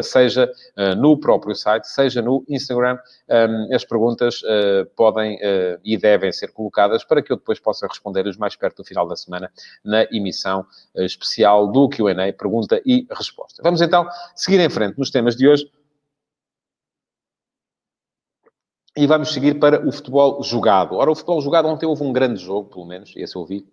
seja 0.04 0.52
no 0.98 1.18
próprio 1.18 1.56
site, 1.56 1.88
seja 1.88 2.22
no 2.22 2.44
Instagram. 2.50 2.98
Um, 3.30 3.74
as 3.74 3.86
perguntas 3.86 4.42
podem 4.98 5.40
e 5.84 6.01
devem 6.02 6.32
ser 6.32 6.52
colocadas 6.52 7.04
para 7.04 7.22
que 7.22 7.32
eu 7.32 7.38
depois 7.38 7.60
possa 7.60 7.88
responder-lhes 7.88 8.36
mais 8.36 8.56
perto 8.56 8.78
do 8.78 8.84
final 8.84 9.08
da 9.08 9.16
semana 9.16 9.52
na 9.84 10.04
emissão 10.12 10.66
eh, 10.96 11.06
especial 11.06 11.68
do 11.68 11.88
Q&A, 11.88 12.34
pergunta 12.34 12.82
e 12.86 13.08
resposta. 13.12 13.62
Vamos 13.64 13.82
então 13.82 14.08
seguir 14.36 14.60
em 14.60 14.70
frente 14.70 14.98
nos 14.98 15.12
temas 15.12 15.36
de 15.36 15.48
hoje. 15.48 15.72
E 18.98 19.08
vamos 19.08 19.32
seguir 19.32 19.58
para 19.58 19.88
o 19.88 19.92
futebol 19.92 20.44
jogado. 20.44 20.96
Ora, 20.96 21.10
o 21.10 21.16
futebol 21.16 21.40
jogado 21.40 21.68
ontem 21.68 21.86
houve 21.86 22.04
um 22.04 22.12
grande 22.12 22.42
jogo, 22.44 22.70
pelo 22.70 22.86
menos, 22.86 23.14
esse 23.16 23.38
eu 23.38 23.46
vi, 23.46 23.66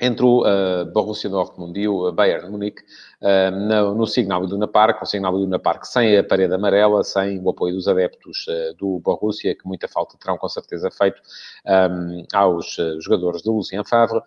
entre 0.00 0.24
o 0.24 0.42
uh, 0.42 0.84
Borussia 0.92 1.28
Dortmund 1.28 1.78
e 1.78 1.88
o 1.88 2.12
Bayern 2.12 2.48
Munique 2.50 2.82
uh, 3.20 3.50
no, 3.50 3.94
no 3.94 4.06
Signal 4.06 4.44
Iduna 4.44 4.68
Park, 4.68 5.02
o 5.02 5.06
Signal 5.06 5.36
Iduna 5.36 5.58
Park 5.58 5.84
sem 5.84 6.16
a 6.16 6.22
parede 6.22 6.54
amarela, 6.54 7.02
sem 7.02 7.40
o 7.40 7.50
apoio 7.50 7.74
dos 7.74 7.88
adeptos 7.88 8.46
uh, 8.46 8.74
do 8.76 9.00
Borussia, 9.00 9.54
que 9.56 9.66
muita 9.66 9.88
falta 9.88 10.16
terão 10.16 10.38
com 10.38 10.48
certeza 10.48 10.90
feito 10.90 11.20
um, 11.66 12.24
aos 12.32 12.76
jogadores 13.00 13.42
do 13.42 13.52
Lucien 13.52 13.84
Favre, 13.84 14.20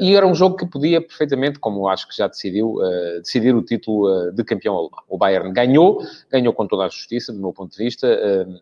e 0.00 0.14
era 0.14 0.26
um 0.26 0.34
jogo 0.34 0.56
que 0.56 0.66
podia 0.66 1.00
perfeitamente, 1.00 1.58
como 1.58 1.88
acho 1.88 2.08
que 2.08 2.16
já 2.16 2.26
decidiu, 2.26 2.78
decidir 3.18 3.54
o 3.54 3.62
título 3.62 4.30
de 4.32 4.44
campeão 4.44 4.74
alemão. 4.74 5.02
O 5.08 5.16
Bayern 5.16 5.52
ganhou, 5.52 6.02
ganhou 6.30 6.52
com 6.52 6.66
toda 6.66 6.84
a 6.84 6.88
justiça, 6.88 7.32
do 7.32 7.40
meu 7.40 7.52
ponto 7.52 7.72
de 7.72 7.78
vista, 7.78 8.08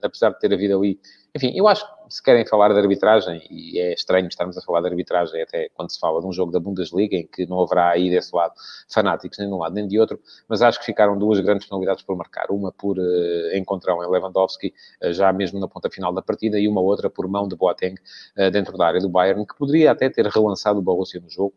apesar 0.02 0.30
de 0.30 0.40
ter 0.40 0.52
havido 0.52 0.78
ali 0.78 0.98
enfim, 1.34 1.52
eu 1.54 1.68
acho 1.68 1.86
que 1.86 1.99
se 2.10 2.22
querem 2.22 2.44
falar 2.44 2.72
de 2.72 2.78
arbitragem, 2.78 3.40
e 3.50 3.78
é 3.78 3.94
estranho 3.94 4.26
estarmos 4.26 4.58
a 4.58 4.60
falar 4.60 4.80
de 4.80 4.88
arbitragem 4.88 5.40
até 5.40 5.68
quando 5.74 5.90
se 5.90 5.98
fala 5.98 6.20
de 6.20 6.26
um 6.26 6.32
jogo 6.32 6.50
da 6.50 6.58
Bundesliga, 6.58 7.16
em 7.16 7.26
que 7.26 7.46
não 7.46 7.60
haverá 7.62 7.90
aí 7.90 8.10
desse 8.10 8.34
lado 8.34 8.52
fanáticos 8.92 9.38
nem 9.38 9.48
de 9.48 9.54
um 9.54 9.58
lado 9.58 9.74
nem 9.74 9.86
de 9.86 9.98
outro, 9.98 10.20
mas 10.48 10.60
acho 10.60 10.80
que 10.80 10.84
ficaram 10.84 11.16
duas 11.16 11.38
grandes 11.40 11.66
penalidades 11.68 12.02
por 12.02 12.16
marcar. 12.16 12.50
Uma 12.50 12.72
por 12.72 12.98
uh, 12.98 13.56
encontrão 13.56 14.02
em 14.02 14.10
Lewandowski, 14.10 14.74
uh, 15.02 15.12
já 15.12 15.32
mesmo 15.32 15.60
na 15.60 15.68
ponta 15.68 15.88
final 15.88 16.12
da 16.12 16.20
partida, 16.20 16.58
e 16.58 16.66
uma 16.66 16.80
outra 16.80 17.08
por 17.08 17.28
mão 17.28 17.46
de 17.46 17.56
Boateng 17.56 17.94
uh, 18.36 18.50
dentro 18.50 18.76
da 18.76 18.86
área 18.86 19.00
do 19.00 19.08
Bayern, 19.08 19.46
que 19.46 19.56
poderia 19.56 19.92
até 19.92 20.10
ter 20.10 20.26
relançado 20.26 20.80
o 20.80 20.82
Borussia 20.82 21.20
no 21.20 21.30
jogo, 21.30 21.54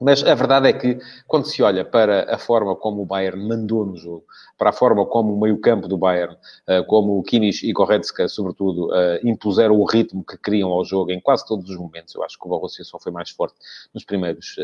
mas 0.00 0.22
a 0.22 0.34
verdade 0.34 0.68
é 0.68 0.72
que, 0.72 0.98
quando 1.26 1.46
se 1.46 1.62
olha 1.62 1.84
para 1.84 2.34
a 2.34 2.38
forma 2.38 2.76
como 2.76 3.02
o 3.02 3.06
Bayern 3.06 3.46
mandou 3.48 3.86
no 3.86 3.96
jogo, 3.96 4.24
para 4.58 4.70
a 4.70 4.72
forma 4.72 5.06
como 5.06 5.34
o 5.34 5.40
meio-campo 5.40 5.88
do 5.88 5.96
Bayern, 5.96 6.36
eh, 6.66 6.82
como 6.82 7.18
o 7.18 7.22
Kimmich 7.22 7.66
e 7.66 7.72
Goretzka, 7.72 8.28
sobretudo, 8.28 8.94
eh, 8.94 9.20
impuseram 9.24 9.74
o 9.78 9.84
ritmo 9.84 10.24
que 10.24 10.36
queriam 10.36 10.70
ao 10.70 10.84
jogo 10.84 11.10
em 11.10 11.20
quase 11.20 11.46
todos 11.46 11.70
os 11.70 11.76
momentos, 11.76 12.14
eu 12.14 12.22
acho 12.22 12.38
que 12.38 12.46
o 12.46 12.48
Borussia 12.48 12.84
só 12.84 12.98
foi 12.98 13.10
mais 13.12 13.30
forte 13.30 13.56
nos 13.94 14.04
primeiros 14.04 14.56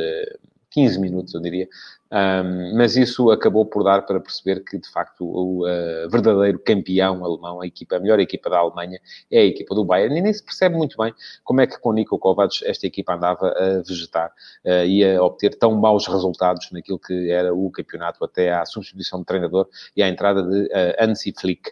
15 0.73 0.99
minutos, 0.99 1.35
eu 1.35 1.41
diria. 1.41 1.69
Um, 2.13 2.77
mas 2.77 2.95
isso 2.95 3.31
acabou 3.31 3.65
por 3.65 3.83
dar 3.83 4.03
para 4.03 4.21
perceber 4.21 4.63
que, 4.63 4.77
de 4.77 4.87
facto, 4.91 5.25
o 5.25 5.65
uh, 5.65 6.11
verdadeiro 6.11 6.59
campeão 6.59 7.25
alemão, 7.25 7.63
a 7.63 7.67
equipa, 7.67 7.97
a 7.97 8.01
melhor 8.01 8.21
equipa 8.21 8.51
da 8.51 8.59
Alemanha, 8.59 9.01
é 9.31 9.39
a 9.41 9.45
equipa 9.45 9.75
do 9.75 9.83
Bayern. 9.83 10.19
E 10.19 10.21
nem 10.21 10.33
se 10.33 10.45
percebe 10.45 10.77
muito 10.77 10.95
bem 10.99 11.15
como 11.43 11.63
é 11.63 11.67
que 11.67 11.79
com 11.81 11.91
Nico 11.93 12.19
Kovac 12.19 12.63
esta 12.67 12.87
equipa 12.87 13.15
andava 13.15 13.49
a 13.49 13.83
vegetar 13.83 14.31
uh, 14.63 14.85
e 14.85 15.03
a 15.03 15.23
obter 15.23 15.55
tão 15.59 15.75
maus 15.75 16.07
resultados 16.07 16.71
naquilo 16.71 16.99
que 16.99 17.31
era 17.31 17.55
o 17.55 17.71
campeonato 17.71 18.23
até 18.23 18.53
à 18.53 18.67
substituição 18.67 19.21
de 19.21 19.25
treinador 19.25 19.67
e 19.97 20.03
à 20.03 20.09
entrada 20.09 20.43
de 20.43 20.65
uh, 20.67 20.95
Hansi 21.01 21.33
Flick, 21.39 21.71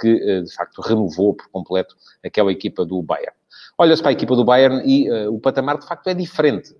que, 0.00 0.42
de 0.42 0.54
facto, 0.54 0.80
renovou 0.80 1.34
por 1.34 1.48
completo 1.50 1.94
aquela 2.24 2.50
equipa 2.50 2.84
do 2.84 3.00
Bayern. 3.02 3.36
Olha-se 3.76 4.02
para 4.02 4.10
a 4.10 4.12
equipa 4.12 4.34
do 4.34 4.44
Bayern 4.44 4.82
e 4.84 5.10
o 5.28 5.38
patamar, 5.38 5.78
de 5.78 5.86
facto, 5.86 6.08
é 6.08 6.14
diferente. 6.14 6.74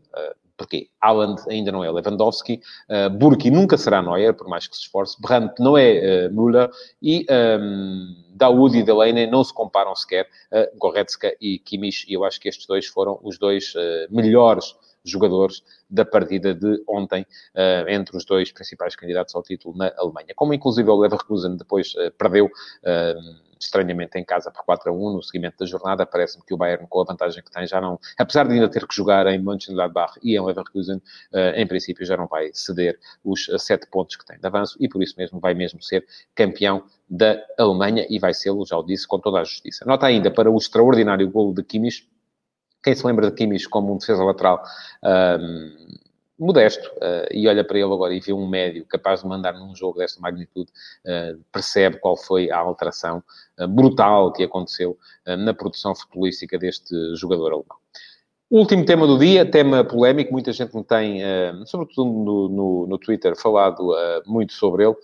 Porquê? 0.58 0.88
Haaland 1.00 1.40
ainda 1.48 1.70
não 1.70 1.84
é 1.84 1.90
Lewandowski, 1.90 2.60
uh, 2.90 3.08
Burki 3.08 3.48
nunca 3.50 3.78
será 3.78 4.02
Neuer, 4.02 4.34
por 4.34 4.48
mais 4.48 4.66
que 4.66 4.76
se 4.76 4.82
esforce, 4.82 5.16
Brandt 5.22 5.54
não 5.60 5.78
é 5.78 6.26
uh, 6.28 6.34
Müller 6.34 6.68
e 7.00 7.20
um, 7.20 7.34
ehm, 7.34 8.16
Daoud 8.34 8.76
e 8.76 8.82
Delaney 8.82 9.28
não 9.28 9.44
se 9.44 9.54
comparam 9.54 9.94
sequer 9.94 10.26
uh, 10.52 10.78
Goretzka 10.78 11.32
e 11.40 11.60
Kimmich, 11.60 12.04
e 12.08 12.14
eu 12.14 12.24
acho 12.24 12.40
que 12.40 12.48
estes 12.48 12.66
dois 12.66 12.86
foram 12.86 13.20
os 13.22 13.38
dois 13.38 13.72
uh, 13.76 14.12
melhores 14.14 14.74
jogadores 15.04 15.62
da 15.88 16.04
partida 16.04 16.54
de 16.54 16.82
ontem, 16.86 17.22
uh, 17.54 17.88
entre 17.88 18.16
os 18.16 18.24
dois 18.24 18.52
principais 18.52 18.94
candidatos 18.94 19.34
ao 19.34 19.42
título 19.42 19.76
na 19.76 19.92
Alemanha. 19.96 20.34
Como 20.34 20.52
inclusive 20.52 20.90
o 20.90 20.96
Leverkusen 20.96 21.56
depois 21.56 21.94
uh, 21.94 22.10
perdeu 22.18 22.46
uh, 22.46 23.47
estranhamente 23.60 24.18
em 24.18 24.24
casa 24.24 24.50
por 24.50 24.64
4 24.64 24.90
a 24.90 24.94
1 24.94 25.12
no 25.14 25.22
seguimento 25.22 25.58
da 25.58 25.66
jornada, 25.66 26.06
parece-me 26.06 26.44
que 26.44 26.54
o 26.54 26.56
Bayern, 26.56 26.86
com 26.88 27.00
a 27.00 27.04
vantagem 27.04 27.42
que 27.42 27.50
tem, 27.50 27.66
já 27.66 27.80
não, 27.80 27.98
apesar 28.18 28.46
de 28.46 28.54
ainda 28.54 28.68
ter 28.68 28.86
que 28.86 28.94
jogar 28.94 29.26
em 29.26 29.38
Mönchengladbach 29.38 30.18
e 30.22 30.36
em 30.36 30.40
Leverkusen, 30.40 31.02
em 31.54 31.66
princípio 31.66 32.04
já 32.04 32.16
não 32.16 32.26
vai 32.26 32.50
ceder 32.52 32.98
os 33.24 33.50
7 33.58 33.86
pontos 33.88 34.16
que 34.16 34.24
tem 34.24 34.38
de 34.38 34.46
avanço 34.46 34.76
e 34.80 34.88
por 34.88 35.02
isso 35.02 35.14
mesmo 35.16 35.40
vai 35.40 35.54
mesmo 35.54 35.82
ser 35.82 36.06
campeão 36.34 36.84
da 37.08 37.42
Alemanha 37.58 38.06
e 38.08 38.18
vai 38.18 38.34
ser, 38.34 38.52
já 38.66 38.76
o 38.76 38.82
disse, 38.82 39.06
com 39.06 39.18
toda 39.18 39.40
a 39.40 39.44
justiça. 39.44 39.84
Nota 39.84 40.06
ainda 40.06 40.30
para 40.30 40.50
o 40.50 40.56
extraordinário 40.56 41.30
golo 41.30 41.54
de 41.54 41.62
Kimmich, 41.62 42.08
quem 42.82 42.94
se 42.94 43.06
lembra 43.06 43.30
de 43.30 43.36
Kimmich 43.36 43.68
como 43.68 43.92
um 43.92 43.98
defesa 43.98 44.22
lateral 44.22 44.62
um, 45.02 45.98
modesto 46.38 46.88
uh, 46.96 47.26
e 47.30 47.48
olha 47.48 47.64
para 47.64 47.78
ele 47.78 47.92
agora 47.92 48.14
e 48.14 48.20
vê 48.20 48.32
um 48.32 48.46
médio 48.46 48.84
capaz 48.86 49.22
de 49.22 49.26
mandar 49.28 49.52
num 49.54 49.74
jogo 49.74 49.98
desta 49.98 50.20
magnitude, 50.20 50.70
uh, 51.04 51.38
percebe 51.52 51.98
qual 51.98 52.16
foi 52.16 52.50
a 52.50 52.58
alteração 52.58 53.22
uh, 53.58 53.66
brutal 53.66 54.32
que 54.32 54.44
aconteceu 54.44 54.96
na 55.26 55.52
produção 55.52 55.94
futebolística 55.94 56.58
deste 56.58 56.94
jogador 57.16 57.52
alemão. 57.52 57.76
Último 58.50 58.84
tema 58.84 59.06
do 59.06 59.18
dia, 59.18 59.44
tema 59.44 59.84
polémico, 59.84 60.32
muita 60.32 60.52
gente 60.52 60.74
me 60.74 60.82
tem, 60.82 61.20
sobretudo 61.66 62.10
no, 62.10 62.48
no, 62.48 62.86
no 62.86 62.98
Twitter, 62.98 63.36
falado 63.36 63.94
muito 64.24 64.54
sobre 64.54 64.84
ele 64.84 64.96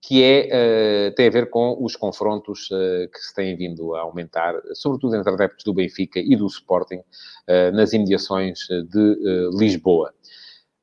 que 0.00 0.22
é, 0.22 1.08
uh, 1.10 1.14
tem 1.14 1.26
a 1.26 1.30
ver 1.30 1.50
com 1.50 1.76
os 1.80 1.96
confrontos 1.96 2.70
uh, 2.70 3.08
que 3.12 3.18
se 3.18 3.34
têm 3.34 3.56
vindo 3.56 3.94
a 3.94 4.00
aumentar, 4.00 4.54
sobretudo 4.74 5.16
entre 5.16 5.32
adeptos 5.32 5.64
do 5.64 5.74
Benfica 5.74 6.20
e 6.20 6.36
do 6.36 6.46
Sporting, 6.46 6.98
uh, 6.98 7.72
nas 7.74 7.92
imediações 7.92 8.60
de 8.68 9.50
Lisboa. 9.58 10.14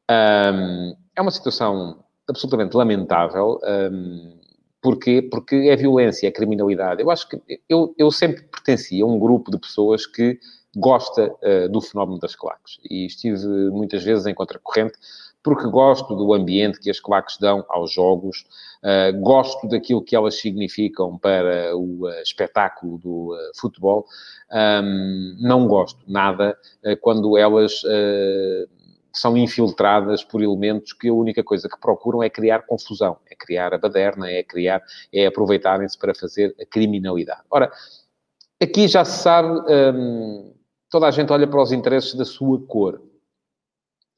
É 0.08 1.22
uma 1.22 1.32
situação 1.32 2.04
absolutamente 2.28 2.76
lamentável. 2.76 3.60
Porquê? 4.82 5.20
Porque 5.20 5.56
é 5.56 5.76
violência, 5.76 6.28
é 6.28 6.32
criminalidade. 6.32 7.02
Eu 7.02 7.10
acho 7.10 7.28
que 7.28 7.42
eu, 7.68 7.96
eu 7.98 8.12
sempre 8.12 8.44
pertencia 8.44 9.04
a 9.04 9.08
um 9.08 9.18
grupo 9.18 9.50
de 9.50 9.58
pessoas 9.58 10.06
que 10.06 10.40
gosta 10.76 11.34
uh, 11.42 11.70
do 11.70 11.82
fenómeno 11.82 12.20
das 12.20 12.36
claques. 12.36 12.78
E 12.90 13.06
estive 13.06 13.48
muitas 13.72 14.04
vezes 14.04 14.26
em 14.26 14.34
contracorrente 14.34 14.96
porque 15.46 15.68
gosto 15.68 16.16
do 16.16 16.34
ambiente 16.34 16.80
que 16.80 16.90
as 16.90 17.00
claques 17.00 17.38
dão 17.38 17.64
aos 17.70 17.94
jogos, 17.94 18.48
uh, 18.84 19.16
gosto 19.22 19.68
daquilo 19.68 20.02
que 20.04 20.16
elas 20.16 20.42
significam 20.42 21.20
para 21.20 21.78
o 21.78 22.08
uh, 22.08 22.10
espetáculo 22.24 22.98
do 22.98 23.36
uh, 23.36 23.38
futebol. 23.56 24.08
Um, 24.52 25.38
não 25.40 25.68
gosto 25.68 26.00
nada 26.08 26.58
quando 27.02 27.38
elas 27.38 27.84
são 29.14 29.36
infiltradas 29.38 30.24
por 30.24 30.42
elementos 30.42 30.94
que 30.94 31.10
a 31.10 31.14
única 31.14 31.44
coisa 31.44 31.68
que 31.70 31.80
procuram 31.80 32.24
é 32.24 32.30
criar 32.30 32.66
confusão, 32.66 33.18
é 33.30 33.36
criar 33.36 33.74
a 33.74 33.78
baderna, 33.78 34.30
é 34.30 34.44
criar, 34.44 34.82
é 35.14 35.26
aproveitarem-se 35.26 35.98
para 35.98 36.14
fazer 36.14 36.56
a 36.60 36.66
criminalidade. 36.66 37.42
Ora, 37.50 37.72
aqui 38.62 38.88
já 38.88 39.04
se 39.04 39.24
sabe, 39.24 39.62
toda 40.92 41.08
a 41.08 41.12
gente 41.12 41.32
olha 41.34 41.48
para 41.48 41.62
os 41.62 41.72
interesses 41.72 42.14
da 42.14 42.26
sua 42.26 42.62
cor 42.68 43.02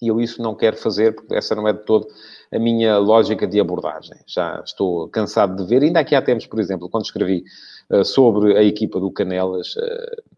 e 0.01 0.07
eu 0.07 0.21
isso 0.21 0.41
não 0.41 0.55
quero 0.55 0.77
fazer, 0.77 1.15
porque 1.15 1.35
essa 1.35 1.55
não 1.55 1.67
é 1.67 1.73
de 1.73 1.83
todo 1.83 2.07
a 2.51 2.59
minha 2.59 2.97
lógica 2.97 3.45
de 3.47 3.59
abordagem. 3.59 4.15
Já 4.25 4.61
estou 4.63 5.07
cansado 5.09 5.55
de 5.61 5.67
ver, 5.67 5.83
ainda 5.83 5.99
aqui 5.99 6.15
há 6.15 6.21
tempos, 6.21 6.45
por 6.45 6.59
exemplo, 6.59 6.89
quando 6.89 7.05
escrevi 7.05 7.43
uh, 7.89 8.05
sobre 8.05 8.57
a 8.57 8.63
equipa 8.63 8.99
do 8.99 9.11
Canelas, 9.11 9.75
uh, 9.75 10.36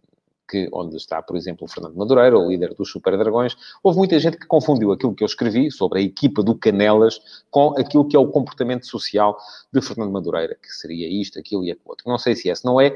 que, 0.49 0.67
onde 0.73 0.97
está, 0.97 1.21
por 1.21 1.37
exemplo, 1.37 1.65
o 1.65 1.67
Fernando 1.67 1.95
Madureira, 1.95 2.37
o 2.37 2.49
líder 2.49 2.73
dos 2.73 2.89
Super 2.89 3.17
Dragões, 3.17 3.55
houve 3.83 3.97
muita 3.97 4.17
gente 4.19 4.37
que 4.37 4.47
confundiu 4.47 4.91
aquilo 4.91 5.13
que 5.13 5.23
eu 5.23 5.27
escrevi 5.27 5.69
sobre 5.71 5.99
a 5.99 6.01
equipa 6.01 6.41
do 6.41 6.55
Canelas 6.55 7.43
com 7.51 7.77
aquilo 7.77 8.07
que 8.07 8.15
é 8.15 8.19
o 8.19 8.27
comportamento 8.27 8.87
social 8.87 9.37
de 9.71 9.81
Fernando 9.81 10.11
Madureira, 10.11 10.55
que 10.55 10.69
seria 10.69 11.07
isto, 11.07 11.39
aquilo 11.39 11.63
e 11.63 11.71
aquilo 11.71 11.89
outro. 11.89 12.09
Não 12.09 12.17
sei 12.17 12.35
se 12.35 12.49
esse 12.49 12.65
não 12.65 12.81
é, 12.81 12.95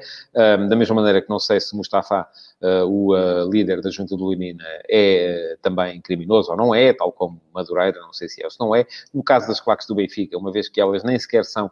um, 0.60 0.68
da 0.68 0.76
mesma 0.76 0.96
maneira 0.96 1.22
que 1.22 1.30
não 1.30 1.40
sei 1.40 1.60
se 1.60 1.76
Mustafa, 1.76 2.28
uh, 2.62 2.86
o 2.86 3.14
uh, 3.14 3.50
líder 3.50 3.82
da 3.82 3.90
Junta 3.90 4.16
do 4.18 4.30
Limina, 4.30 4.64
é 4.90 5.58
também 5.62 6.02
criminoso 6.02 6.52
ou 6.52 6.58
não 6.58 6.74
é, 6.74 6.94
tal 6.94 7.12
como 7.12 7.40
Madureira, 7.54 8.00
não 8.00 8.14
sei 8.14 8.28
se 8.28 8.42
é 8.42 8.46
ou 8.46 8.52
se 8.52 8.60
não 8.60 8.76
é. 8.76 8.86
No 9.14 9.24
caso 9.24 9.48
das 9.48 9.60
claques 9.60 9.86
do 9.88 9.96
Benfica, 9.96 10.38
uma 10.38 10.52
vez 10.52 10.68
que 10.70 10.82
elas 10.82 11.04
nem 11.04 11.18
sequer 11.20 11.46
são 11.46 11.70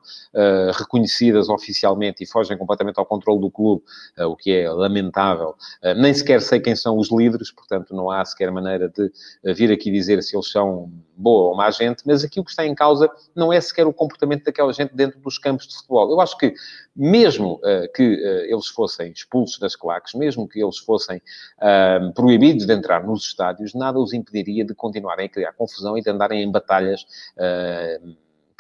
reconhecidas 0.78 1.50
oficialmente 1.50 2.24
e 2.24 2.28
fogem 2.28 2.58
completamente 2.58 3.00
ao 3.00 3.06
controle 3.06 3.42
do 3.42 3.50
clube, 3.50 3.84
o 4.20 4.36
que 4.36 4.52
é 4.52 4.70
lamentável, 4.70 5.56
nem 5.98 6.14
sequer 6.14 6.42
sei 6.42 6.60
quem 6.60 6.76
são 6.76 6.98
os 6.98 7.12
líderes, 7.12 7.52
portanto, 7.52 7.96
não 7.96 8.10
há 8.10 8.24
sequer 8.24 8.52
maneira 8.52 8.90
de 8.90 9.12
eh, 9.44 9.54
vir 9.54 9.72
aqui 9.72 9.92
dizer 9.92 10.22
se 10.24 10.36
eles 10.36 10.50
são 10.52 10.92
boa 11.16 11.50
ou 11.50 11.56
má 11.56 11.70
gente, 11.70 12.04
mas 12.06 12.24
aqui 12.24 12.40
o 12.40 12.44
que 12.44 12.50
está 12.50 12.66
em 12.66 12.74
causa 12.74 13.10
não 13.36 13.54
é 13.54 13.62
sequer 13.62 13.86
o 13.86 13.94
comportamento 13.94 14.44
daquela 14.44 14.74
gente 14.74 14.96
dentro 14.96 15.20
dos 15.20 15.38
campos 15.38 15.68
de 15.68 15.76
futebol. 15.76 16.10
Eu 16.10 16.20
acho 16.20 16.38
que, 16.38 16.54
mesmo 16.96 17.56
uh, 17.56 17.92
que 17.94 18.04
uh, 18.04 18.54
eles 18.54 18.68
fossem 18.68 19.12
expulsos 19.12 19.60
das 19.60 19.76
claques, 19.76 20.14
mesmo 20.14 20.48
que 20.48 20.62
eles 20.62 20.78
fossem 20.80 21.18
uh, 21.18 22.14
proibidos 22.14 22.66
de 22.66 22.74
entrar 22.74 23.06
nos 23.06 23.26
estádios, 23.26 23.74
nada 23.74 24.00
os 24.00 24.14
impediria 24.14 24.66
de 24.66 24.74
continuarem 24.74 25.28
a 25.28 25.30
criar 25.30 25.54
confusão 25.54 25.98
e 25.98 26.02
de 26.02 26.10
andarem 26.10 26.42
em 26.42 26.52
batalhas 26.52 27.06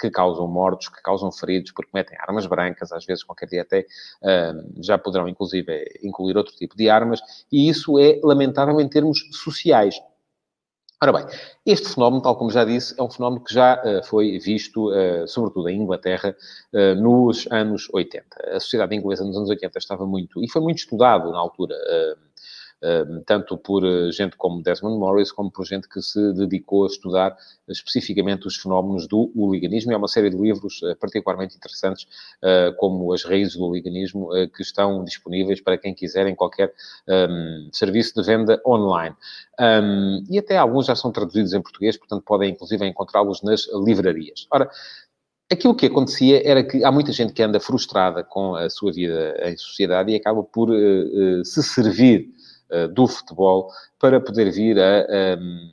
que 0.01 0.10
causam 0.10 0.48
mortos, 0.48 0.89
que 0.89 1.01
causam 1.03 1.31
feridos, 1.31 1.72
porque 1.72 1.91
metem 1.93 2.17
armas 2.20 2.48
brancas, 2.48 2.91
às 2.91 3.05
vezes 3.05 3.24
qualquer 3.24 3.48
dia 3.48 3.62
até 3.62 3.81
uh, 3.81 4.84
já 4.84 4.98
poderão, 4.98 5.27
inclusive, 5.27 5.86
incluir 6.03 6.36
outro 6.36 6.53
tipo 6.55 6.75
de 6.75 6.89
armas, 6.89 7.22
e 7.51 7.70
isso 7.70 8.00
é 8.00 8.20
lamentável 8.24 8.81
em 8.81 8.89
termos 8.89 9.29
sociais. 9.31 9.96
Ora 11.03 11.13
bem, 11.13 11.25
este 11.65 11.96
fenómeno, 11.96 12.22
tal 12.22 12.36
como 12.36 12.51
já 12.51 12.63
disse, 12.63 12.93
é 12.96 13.01
um 13.01 13.10
fenómeno 13.10 13.43
que 13.43 13.51
já 13.51 13.81
uh, 13.81 14.05
foi 14.05 14.38
visto, 14.38 14.91
uh, 14.91 15.27
sobretudo 15.27 15.67
em 15.67 15.81
Inglaterra, 15.81 16.36
uh, 16.74 16.93
nos 17.01 17.48
anos 17.51 17.88
80. 17.91 18.55
A 18.55 18.60
sociedade 18.60 18.96
inglesa 18.96 19.25
nos 19.25 19.36
anos 19.36 19.50
80 19.50 19.79
estava 19.79 20.05
muito, 20.05 20.43
e 20.43 20.48
foi 20.48 20.62
muito 20.62 20.77
estudado 20.77 21.31
na 21.31 21.39
altura, 21.39 21.75
tanto 23.25 23.57
por 23.57 23.85
eh, 23.85 24.11
gente 24.11 24.35
como 24.35 24.63
Desmond 24.63 24.97
Morris, 24.97 25.31
como 25.31 25.51
por 25.51 25.65
gente 25.65 25.88
que 25.88 26.01
se 26.01 26.33
dedicou 26.33 26.83
a 26.83 26.88
estudar 26.88 27.38
especificamente 27.67 28.47
os 28.47 28.57
fenómenos 28.57 29.07
do 29.07 29.31
hooliganismo. 29.35 29.91
E 29.91 29.95
há 29.95 29.97
uma 29.97 30.07
série 30.07 30.29
de 30.29 30.38
livros 30.38 30.81
eh, 30.83 30.95
particularmente 30.95 31.55
interessantes, 31.55 32.07
eh, 32.41 32.73
como 32.77 33.13
As 33.13 33.23
Raízes 33.23 33.55
do 33.55 33.63
Hooliganismo, 33.63 34.29
que 34.55 34.63
estão 34.63 35.03
disponíveis 35.03 35.61
para 35.61 35.77
quem 35.77 35.93
quiser 35.93 36.25
em 36.25 36.35
qualquer 36.35 36.73
um, 37.07 37.69
serviço 37.71 38.15
de 38.15 38.25
venda 38.25 38.61
online. 38.65 39.15
Um, 39.59 40.23
e 40.29 40.39
até 40.39 40.57
alguns 40.57 40.88
já 40.88 40.95
são 40.95 41.11
traduzidos 41.11 41.53
em 41.53 41.61
português, 41.61 41.97
portanto 41.97 42.23
podem 42.23 42.51
inclusive 42.51 42.85
encontrá-los 42.88 43.43
nas 43.43 43.67
livrarias. 43.85 44.47
Ora, 44.50 44.69
Aquilo 45.51 45.75
que 45.75 45.88
acontecia 45.88 46.41
era 46.50 46.63
que 46.63 46.81
há 46.81 46.89
muita 46.89 47.11
gente 47.11 47.33
que 47.33 47.43
anda 47.43 47.59
frustrada 47.59 48.23
com 48.23 48.55
a 48.55 48.69
sua 48.69 48.93
vida 48.93 49.35
em 49.43 49.57
sociedade 49.57 50.09
e 50.09 50.15
acaba 50.15 50.41
por 50.41 50.69
uh, 50.69 50.73
uh, 50.73 51.43
se 51.43 51.61
servir 51.61 52.21
eh, 52.21 52.40
do 52.93 53.07
futebol 53.07 53.69
para 53.99 54.19
poder 54.19 54.51
vir 54.51 54.79
a 54.79 54.81
um, 54.81 55.13
ehm, 55.13 55.71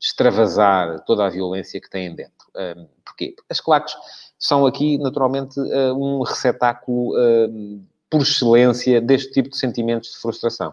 extravasar 0.00 1.04
toda 1.04 1.26
a 1.26 1.30
violência 1.30 1.80
que 1.80 1.90
têm 1.90 2.14
dentro. 2.14 2.46
Um, 2.54 2.60
ehm, 2.60 2.86
porquê? 3.04 3.34
As 3.48 3.60
claques 3.60 3.94
são 4.38 4.64
aqui, 4.66 4.98
naturalmente, 4.98 5.58
uh, 5.58 5.94
um 5.94 6.22
receptáculo 6.22 7.12
uh, 7.16 7.82
por 8.08 8.22
excelência 8.22 9.00
deste 9.00 9.32
tipo 9.32 9.50
de 9.50 9.56
sentimentos 9.56 10.12
de 10.12 10.18
frustração. 10.18 10.72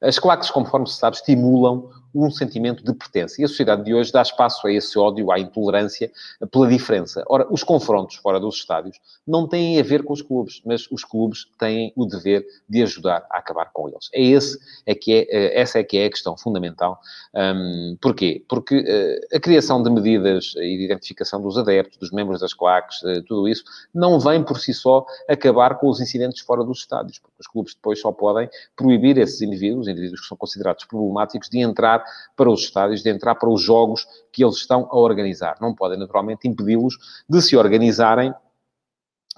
As 0.00 0.18
claques, 0.18 0.50
conforme 0.50 0.86
se 0.86 0.96
sabe, 0.96 1.16
estimulam 1.16 1.90
um 2.16 2.30
sentimento 2.30 2.82
de 2.82 2.94
pertença. 2.94 3.40
E 3.40 3.44
a 3.44 3.48
sociedade 3.48 3.84
de 3.84 3.94
hoje 3.94 4.10
dá 4.10 4.22
espaço 4.22 4.66
a 4.66 4.72
esse 4.72 4.98
ódio, 4.98 5.30
à 5.30 5.38
intolerância 5.38 6.10
pela 6.50 6.66
diferença. 6.66 7.22
Ora, 7.28 7.46
os 7.50 7.62
confrontos 7.62 8.16
fora 8.16 8.40
dos 8.40 8.56
estádios 8.56 8.98
não 9.26 9.46
têm 9.46 9.78
a 9.78 9.82
ver 9.82 10.02
com 10.02 10.12
os 10.12 10.22
clubes, 10.22 10.62
mas 10.64 10.90
os 10.90 11.04
clubes 11.04 11.46
têm 11.58 11.92
o 11.94 12.06
dever 12.06 12.44
de 12.68 12.82
ajudar 12.82 13.26
a 13.30 13.38
acabar 13.38 13.70
com 13.72 13.88
eles. 13.88 14.08
É 14.12 14.22
esse, 14.22 14.58
é 14.86 14.94
que 14.94 15.12
é, 15.12 15.26
eh, 15.28 15.60
essa 15.60 15.78
é 15.78 15.84
que 15.84 15.98
é 15.98 16.06
a 16.06 16.10
questão 16.10 16.36
fundamental. 16.36 17.00
Um, 17.34 17.96
porquê? 18.00 18.44
Porque 18.48 18.78
uh, 18.78 19.36
a 19.36 19.40
criação 19.40 19.82
de 19.82 19.90
medidas 19.90 20.54
e 20.56 20.76
de 20.78 20.84
identificação 20.84 21.40
dos 21.42 21.58
adeptos, 21.58 21.98
dos 21.98 22.10
membros 22.10 22.40
das 22.40 22.54
claques, 22.54 23.02
uh, 23.02 23.22
tudo 23.24 23.48
isso, 23.48 23.64
não 23.94 24.18
vem 24.18 24.42
por 24.42 24.58
si 24.58 24.72
só 24.72 25.04
acabar 25.28 25.78
com 25.78 25.88
os 25.88 26.00
incidentes 26.00 26.40
fora 26.40 26.64
dos 26.64 26.78
estádios, 26.78 27.18
porque 27.18 27.36
os 27.40 27.46
clubes 27.46 27.74
depois 27.74 28.00
só 28.00 28.12
podem 28.12 28.48
proibir 28.76 29.18
esses 29.18 29.40
indivíduos, 29.42 29.88
indivíduos 29.88 30.20
que 30.20 30.26
são 30.26 30.36
considerados 30.36 30.84
problemáticos, 30.84 31.48
de 31.48 31.58
entrar 31.58 32.04
para 32.36 32.50
os 32.50 32.62
estádios, 32.62 33.02
de 33.02 33.10
entrar 33.10 33.34
para 33.34 33.48
os 33.48 33.62
jogos 33.62 34.06
que 34.32 34.44
eles 34.44 34.56
estão 34.56 34.88
a 34.90 34.98
organizar. 34.98 35.56
Não 35.60 35.74
podem, 35.74 35.98
naturalmente, 35.98 36.48
impedi-los 36.48 36.96
de 37.28 37.40
se 37.42 37.56
organizarem 37.56 38.34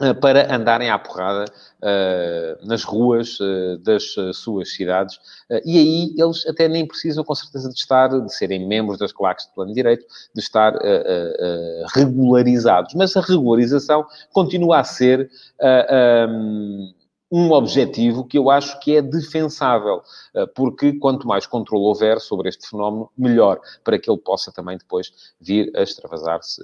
eh, 0.00 0.14
para 0.14 0.54
andarem 0.54 0.90
à 0.90 0.96
porrada 0.96 1.44
uh, 1.82 2.66
nas 2.68 2.84
ruas 2.84 3.40
uh, 3.40 3.76
das 3.78 4.14
suas 4.32 4.72
cidades. 4.72 5.16
Uh, 5.50 5.60
e 5.64 5.76
aí 5.76 6.14
eles 6.16 6.46
até 6.46 6.68
nem 6.68 6.86
precisam, 6.86 7.24
com 7.24 7.34
certeza, 7.34 7.68
de 7.68 7.74
estar, 7.74 8.06
de 8.06 8.32
serem 8.32 8.64
membros 8.64 8.96
das 8.96 9.10
claques 9.10 9.46
de 9.46 9.54
plano 9.54 9.70
de 9.70 9.74
direito, 9.74 10.06
de 10.32 10.40
estar 10.40 10.72
regularizados. 11.96 12.94
Mas 12.94 13.16
a 13.16 13.20
regularização 13.20 14.06
continua 14.32 14.78
a 14.78 14.84
ser 14.84 15.28
um, 16.30 16.92
um 17.30 17.52
objetivo 17.52 18.24
que 18.24 18.38
eu 18.38 18.50
acho 18.50 18.78
que 18.80 18.96
é 18.96 19.02
defensável, 19.02 20.02
porque 20.54 20.94
quanto 20.94 21.26
mais 21.26 21.46
controle 21.46 21.84
houver 21.84 22.20
sobre 22.20 22.48
este 22.48 22.68
fenómeno, 22.68 23.10
melhor, 23.16 23.60
para 23.84 23.98
que 23.98 24.10
ele 24.10 24.18
possa 24.18 24.50
também 24.50 24.78
depois 24.78 25.34
vir 25.40 25.70
a 25.76 25.82
extravasar-se 25.82 26.62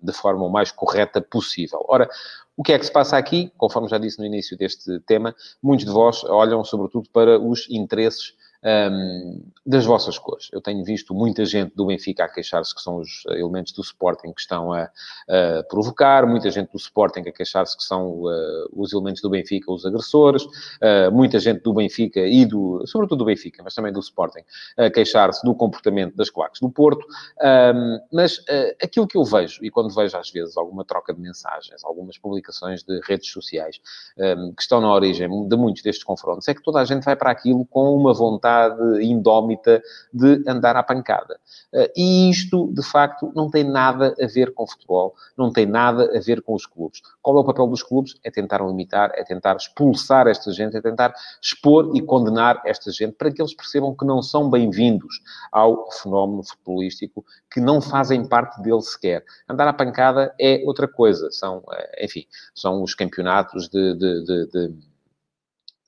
de 0.00 0.12
forma 0.12 0.44
o 0.44 0.50
mais 0.50 0.70
correta 0.70 1.20
possível. 1.20 1.84
Ora, 1.88 2.08
o 2.56 2.62
que 2.62 2.72
é 2.72 2.78
que 2.78 2.86
se 2.86 2.92
passa 2.92 3.16
aqui? 3.16 3.52
Conforme 3.56 3.88
já 3.88 3.98
disse 3.98 4.18
no 4.18 4.24
início 4.24 4.56
deste 4.56 4.98
tema, 5.00 5.34
muitos 5.62 5.86
de 5.86 5.92
vós 5.92 6.24
olham 6.24 6.64
sobretudo 6.64 7.08
para 7.12 7.38
os 7.38 7.68
interesses 7.70 8.34
um, 8.64 9.42
das 9.64 9.84
vossas 9.84 10.18
cores. 10.18 10.48
Eu 10.52 10.60
tenho 10.60 10.82
visto 10.84 11.14
muita 11.14 11.44
gente 11.44 11.74
do 11.74 11.86
Benfica 11.86 12.24
a 12.24 12.28
queixar-se 12.28 12.74
que 12.74 12.80
são 12.80 12.96
os 12.96 13.24
elementos 13.28 13.72
do 13.72 13.82
Sporting 13.82 14.32
que 14.32 14.40
estão 14.40 14.72
a, 14.72 14.84
a 15.28 15.62
provocar, 15.68 16.26
muita 16.26 16.50
gente 16.50 16.70
do 16.70 16.76
Sporting 16.76 17.20
a 17.20 17.32
queixar-se 17.32 17.76
que 17.76 17.84
são 17.84 18.22
uh, 18.22 18.68
os 18.72 18.92
elementos 18.92 19.20
do 19.20 19.30
Benfica 19.30 19.70
os 19.70 19.84
agressores, 19.84 20.44
uh, 20.44 21.12
muita 21.12 21.38
gente 21.38 21.60
do 21.62 21.72
Benfica 21.72 22.20
e 22.20 22.44
do, 22.44 22.82
sobretudo 22.86 23.18
do 23.18 23.24
Benfica, 23.26 23.62
mas 23.62 23.74
também 23.74 23.92
do 23.92 24.00
Sporting, 24.00 24.42
a 24.76 24.90
queixar-se 24.90 25.44
do 25.44 25.54
comportamento 25.54 26.16
das 26.16 26.30
claques 26.30 26.60
do 26.60 26.70
Porto. 26.70 27.06
Um, 27.40 28.00
mas 28.12 28.38
uh, 28.38 28.74
aquilo 28.82 29.06
que 29.06 29.16
eu 29.16 29.24
vejo, 29.24 29.62
e 29.62 29.70
quando 29.70 29.94
vejo 29.94 30.16
às 30.16 30.30
vezes 30.30 30.56
alguma 30.56 30.84
troca 30.84 31.12
de 31.12 31.20
mensagens, 31.20 31.84
algumas 31.84 32.16
publicações 32.18 32.82
de 32.82 33.00
redes 33.06 33.30
sociais 33.30 33.80
um, 34.16 34.52
que 34.52 34.62
estão 34.62 34.80
na 34.80 34.92
origem 34.92 35.28
de 35.48 35.56
muitos 35.56 35.82
destes 35.82 36.04
confrontos, 36.04 36.48
é 36.48 36.54
que 36.54 36.62
toda 36.62 36.80
a 36.80 36.84
gente 36.84 37.04
vai 37.04 37.14
para 37.14 37.30
aquilo 37.30 37.64
com 37.66 37.94
uma 37.94 38.14
vontade 38.14 38.47
vontade 38.48 39.04
indómita 39.04 39.82
de 40.12 40.42
andar 40.46 40.76
à 40.76 40.82
pancada. 40.82 41.38
Eh, 41.72 41.92
e 41.96 42.30
isto, 42.30 42.72
de 42.72 42.82
facto, 42.82 43.30
não 43.34 43.50
tem 43.50 43.64
nada 43.64 44.14
a 44.20 44.26
ver 44.26 44.52
com 44.54 44.66
futebol, 44.66 45.14
não 45.36 45.52
tem 45.52 45.66
nada 45.66 46.10
a 46.16 46.20
ver 46.20 46.42
com 46.42 46.54
os 46.54 46.66
clubes. 46.66 47.00
Qual 47.20 47.36
é 47.36 47.40
o 47.40 47.44
papel 47.44 47.66
dos 47.66 47.82
clubes? 47.82 48.18
É 48.24 48.30
tentar 48.30 48.64
limitar, 48.64 49.12
é 49.14 49.22
tentar 49.22 49.56
expulsar 49.56 50.26
esta 50.26 50.50
gente, 50.52 50.76
é 50.76 50.80
tentar 50.80 51.12
expor 51.42 51.92
e 51.94 52.00
condenar 52.00 52.62
esta 52.64 52.90
gente 52.90 53.12
para 53.12 53.30
que 53.30 53.40
eles 53.40 53.54
percebam 53.54 53.94
que 53.94 54.04
não 54.04 54.22
são 54.22 54.50
bem-vindos 54.50 55.20
ao 55.52 55.90
fenómeno 55.90 56.42
futebolístico, 56.42 57.24
que 57.50 57.60
não 57.60 57.80
fazem 57.80 58.26
parte 58.26 58.60
dele 58.62 58.82
sequer. 58.82 59.24
Andar 59.48 59.68
à 59.68 59.72
pancada 59.72 60.34
é 60.40 60.62
outra 60.64 60.88
coisa. 60.88 61.30
São, 61.30 61.62
eh, 61.72 62.04
enfim, 62.04 62.24
são 62.54 62.82
os 62.82 62.94
campeonatos 62.94 63.68
de, 63.68 63.94
de, 63.94 64.24
de, 64.24 64.46
de 64.46 64.88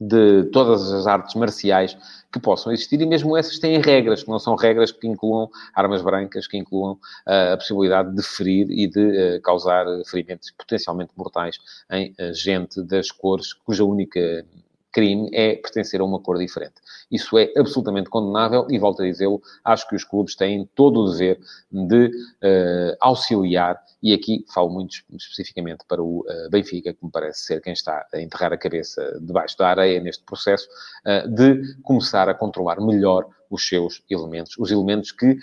de 0.00 0.44
todas 0.44 0.90
as 0.92 1.06
artes 1.06 1.34
marciais 1.34 1.96
que 2.32 2.40
possam 2.40 2.72
existir, 2.72 3.00
e 3.00 3.06
mesmo 3.06 3.36
essas 3.36 3.58
têm 3.58 3.80
regras, 3.80 4.22
que 4.22 4.30
não 4.30 4.38
são 4.38 4.54
regras 4.54 4.90
que 4.90 5.06
incluam 5.06 5.50
armas 5.74 6.00
brancas, 6.00 6.46
que 6.46 6.56
incluam 6.56 6.92
uh, 6.92 7.52
a 7.52 7.56
possibilidade 7.56 8.14
de 8.14 8.22
ferir 8.22 8.70
e 8.70 8.86
de 8.86 9.36
uh, 9.36 9.42
causar 9.42 9.84
ferimentos 10.06 10.50
potencialmente 10.52 11.10
mortais 11.16 11.58
em 11.90 12.14
uh, 12.18 12.32
gente 12.32 12.82
das 12.82 13.10
cores 13.10 13.52
cuja 13.52 13.84
única 13.84 14.44
crime 14.92 15.28
é 15.32 15.54
pertencer 15.56 16.00
a 16.00 16.04
uma 16.04 16.20
cor 16.20 16.38
diferente. 16.38 16.74
Isso 17.10 17.38
é 17.38 17.52
absolutamente 17.56 18.10
condenável 18.10 18.66
e, 18.70 18.78
volto 18.78 19.02
a 19.02 19.06
dizê-lo, 19.06 19.40
acho 19.64 19.88
que 19.88 19.96
os 19.96 20.04
clubes 20.04 20.34
têm 20.34 20.68
todo 20.74 21.00
o 21.00 21.10
dever 21.10 21.40
de 21.70 22.06
uh, 22.06 22.96
auxiliar, 23.00 23.80
e 24.02 24.12
aqui 24.14 24.44
falo 24.52 24.70
muito 24.70 24.96
especificamente 25.12 25.84
para 25.86 26.02
o 26.02 26.20
uh, 26.20 26.50
Benfica, 26.50 26.92
que 26.92 27.04
me 27.04 27.10
parece 27.10 27.40
ser 27.40 27.60
quem 27.60 27.72
está 27.72 28.06
a 28.12 28.20
enterrar 28.20 28.52
a 28.52 28.58
cabeça 28.58 29.18
debaixo 29.20 29.56
da 29.58 29.68
areia 29.68 30.00
neste 30.00 30.24
processo, 30.24 30.68
uh, 31.06 31.28
de 31.28 31.76
começar 31.82 32.28
a 32.28 32.34
controlar 32.34 32.80
melhor 32.80 33.26
os 33.50 33.66
seus 33.66 34.02
elementos, 34.08 34.56
os 34.58 34.70
elementos 34.70 35.10
que 35.10 35.36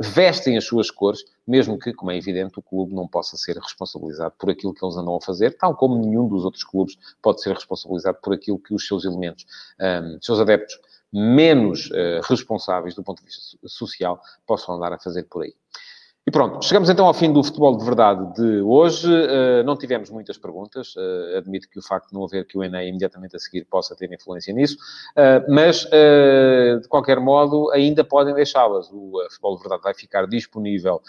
vestem 0.00 0.56
as 0.56 0.64
suas 0.64 0.90
cores 0.90 1.24
mesmo 1.46 1.78
que, 1.78 1.92
como 1.92 2.10
é 2.10 2.16
evidente, 2.16 2.58
o 2.58 2.62
clube 2.62 2.94
não 2.94 3.06
possa 3.06 3.36
ser 3.36 3.56
responsabilizado 3.58 4.34
por 4.38 4.50
aquilo 4.50 4.72
que 4.72 4.84
eles 4.84 4.96
andam 4.96 5.16
a 5.16 5.20
fazer, 5.20 5.56
tal 5.56 5.76
como 5.76 5.98
nenhum 5.98 6.26
dos 6.26 6.44
outros 6.44 6.64
clubes 6.64 6.96
pode 7.20 7.42
ser 7.42 7.54
responsabilizado 7.54 8.18
por 8.22 8.32
aquilo 8.32 8.58
que 8.58 8.74
os 8.74 8.86
seus 8.86 9.04
elementos, 9.04 9.46
um, 9.80 10.18
seus 10.20 10.40
adeptos 10.40 10.78
menos 11.12 11.90
uh, 11.90 12.20
responsáveis 12.24 12.94
do 12.94 13.02
ponto 13.02 13.18
de 13.20 13.26
vista 13.26 13.56
social 13.68 14.20
possam 14.46 14.74
andar 14.74 14.92
a 14.92 14.98
fazer 14.98 15.24
por 15.24 15.44
aí. 15.44 15.54
E 16.26 16.30
pronto, 16.30 16.64
chegamos 16.64 16.88
então 16.88 17.04
ao 17.04 17.12
fim 17.12 17.30
do 17.30 17.44
futebol 17.44 17.76
de 17.76 17.84
verdade 17.84 18.32
de 18.32 18.62
hoje. 18.62 19.06
Uh, 19.06 19.62
não 19.62 19.76
tivemos 19.76 20.08
muitas 20.08 20.38
perguntas, 20.38 20.94
uh, 20.96 21.36
admito 21.36 21.68
que 21.68 21.78
o 21.78 21.82
facto 21.82 22.08
de 22.08 22.14
não 22.14 22.24
haver 22.24 22.46
QA 22.46 22.82
imediatamente 22.82 23.36
a 23.36 23.38
seguir 23.38 23.66
possa 23.66 23.94
ter 23.94 24.10
influência 24.10 24.50
nisso, 24.54 24.78
uh, 25.10 25.44
mas 25.52 25.84
de 25.84 26.88
qualquer 26.88 27.20
modo 27.20 27.70
ainda 27.72 28.02
podem 28.02 28.34
deixá-las. 28.34 28.90
O 28.90 29.12
futebol 29.28 29.56
de 29.56 29.62
verdade 29.64 29.82
vai 29.82 29.92
ficar 29.92 30.26
disponível 30.26 31.02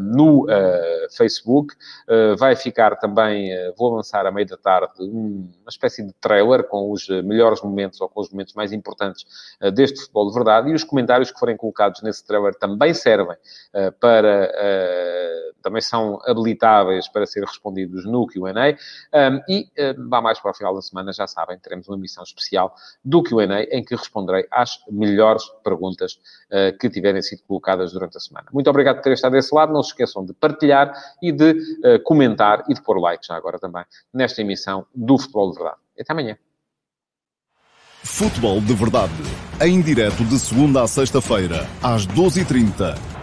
no 0.00 0.46
Facebook, 1.16 1.74
vai 2.38 2.56
ficar 2.56 2.96
também, 2.96 3.50
vou 3.76 3.94
lançar 3.94 4.26
à 4.26 4.30
meia 4.30 4.46
da 4.46 4.56
tarde, 4.56 4.92
um, 5.00 5.48
uma 5.62 5.68
espécie 5.68 6.04
de 6.04 6.12
trailer 6.14 6.64
com 6.64 6.90
os 6.90 7.08
melhores 7.08 7.60
momentos 7.62 8.00
ou 8.00 8.08
com 8.08 8.20
os 8.20 8.30
momentos 8.30 8.54
mais 8.54 8.72
importantes 8.72 9.26
deste 9.74 10.00
futebol 10.00 10.28
de 10.28 10.34
verdade 10.34 10.70
e 10.70 10.74
os 10.74 10.84
comentários 10.84 11.30
que 11.30 11.38
forem 11.38 11.56
colocados 11.56 12.02
nesse 12.02 12.26
trailer 12.26 12.54
também 12.54 12.94
servem 12.94 13.36
para 14.00 14.53
uh, 14.54 15.54
também 15.64 15.80
são 15.80 16.18
habilitáveis 16.26 17.08
para 17.08 17.26
ser 17.26 17.42
respondidos 17.42 18.04
no 18.04 18.26
QA. 18.26 18.52
Um, 18.52 19.40
e 19.48 19.62
uh, 19.62 20.08
vá 20.08 20.20
mais 20.20 20.38
para 20.38 20.50
o 20.50 20.54
final 20.54 20.74
da 20.74 20.82
semana, 20.82 21.12
já 21.12 21.26
sabem, 21.26 21.58
teremos 21.58 21.88
uma 21.88 21.96
missão 21.96 22.22
especial 22.22 22.74
do 23.04 23.22
QA 23.22 23.44
em 23.70 23.82
que 23.82 23.96
responderei 23.96 24.46
às 24.50 24.78
melhores 24.90 25.44
perguntas 25.64 26.20
uh, 26.50 26.76
que 26.78 26.90
tiverem 26.90 27.22
sido 27.22 27.42
colocadas 27.48 27.92
durante 27.92 28.16
a 28.16 28.20
semana. 28.20 28.46
Muito 28.52 28.68
obrigado 28.68 28.96
por 28.96 29.02
terem 29.02 29.14
estado 29.14 29.32
desse 29.32 29.54
lado. 29.54 29.72
Não 29.72 29.82
se 29.82 29.90
esqueçam 29.90 30.24
de 30.24 30.34
partilhar 30.34 30.92
e 31.22 31.32
de 31.32 31.52
uh, 31.52 32.02
comentar 32.04 32.64
e 32.68 32.74
de 32.74 32.82
pôr 32.82 33.00
like 33.00 33.26
já 33.26 33.34
agora 33.34 33.58
também 33.58 33.84
nesta 34.12 34.42
emissão 34.42 34.86
do 34.94 35.18
Futebol 35.18 35.50
de 35.50 35.58
Verdade. 35.58 35.78
Até 35.98 36.12
amanhã. 36.12 36.36
Futebol 38.02 38.60
de 38.60 38.74
Verdade, 38.74 39.12
em 39.62 39.80
direto 39.80 40.24
de 40.24 40.38
segunda 40.38 40.82
a 40.82 40.86
sexta-feira, 40.86 41.66
às 41.82 42.06
12h30 42.06 43.13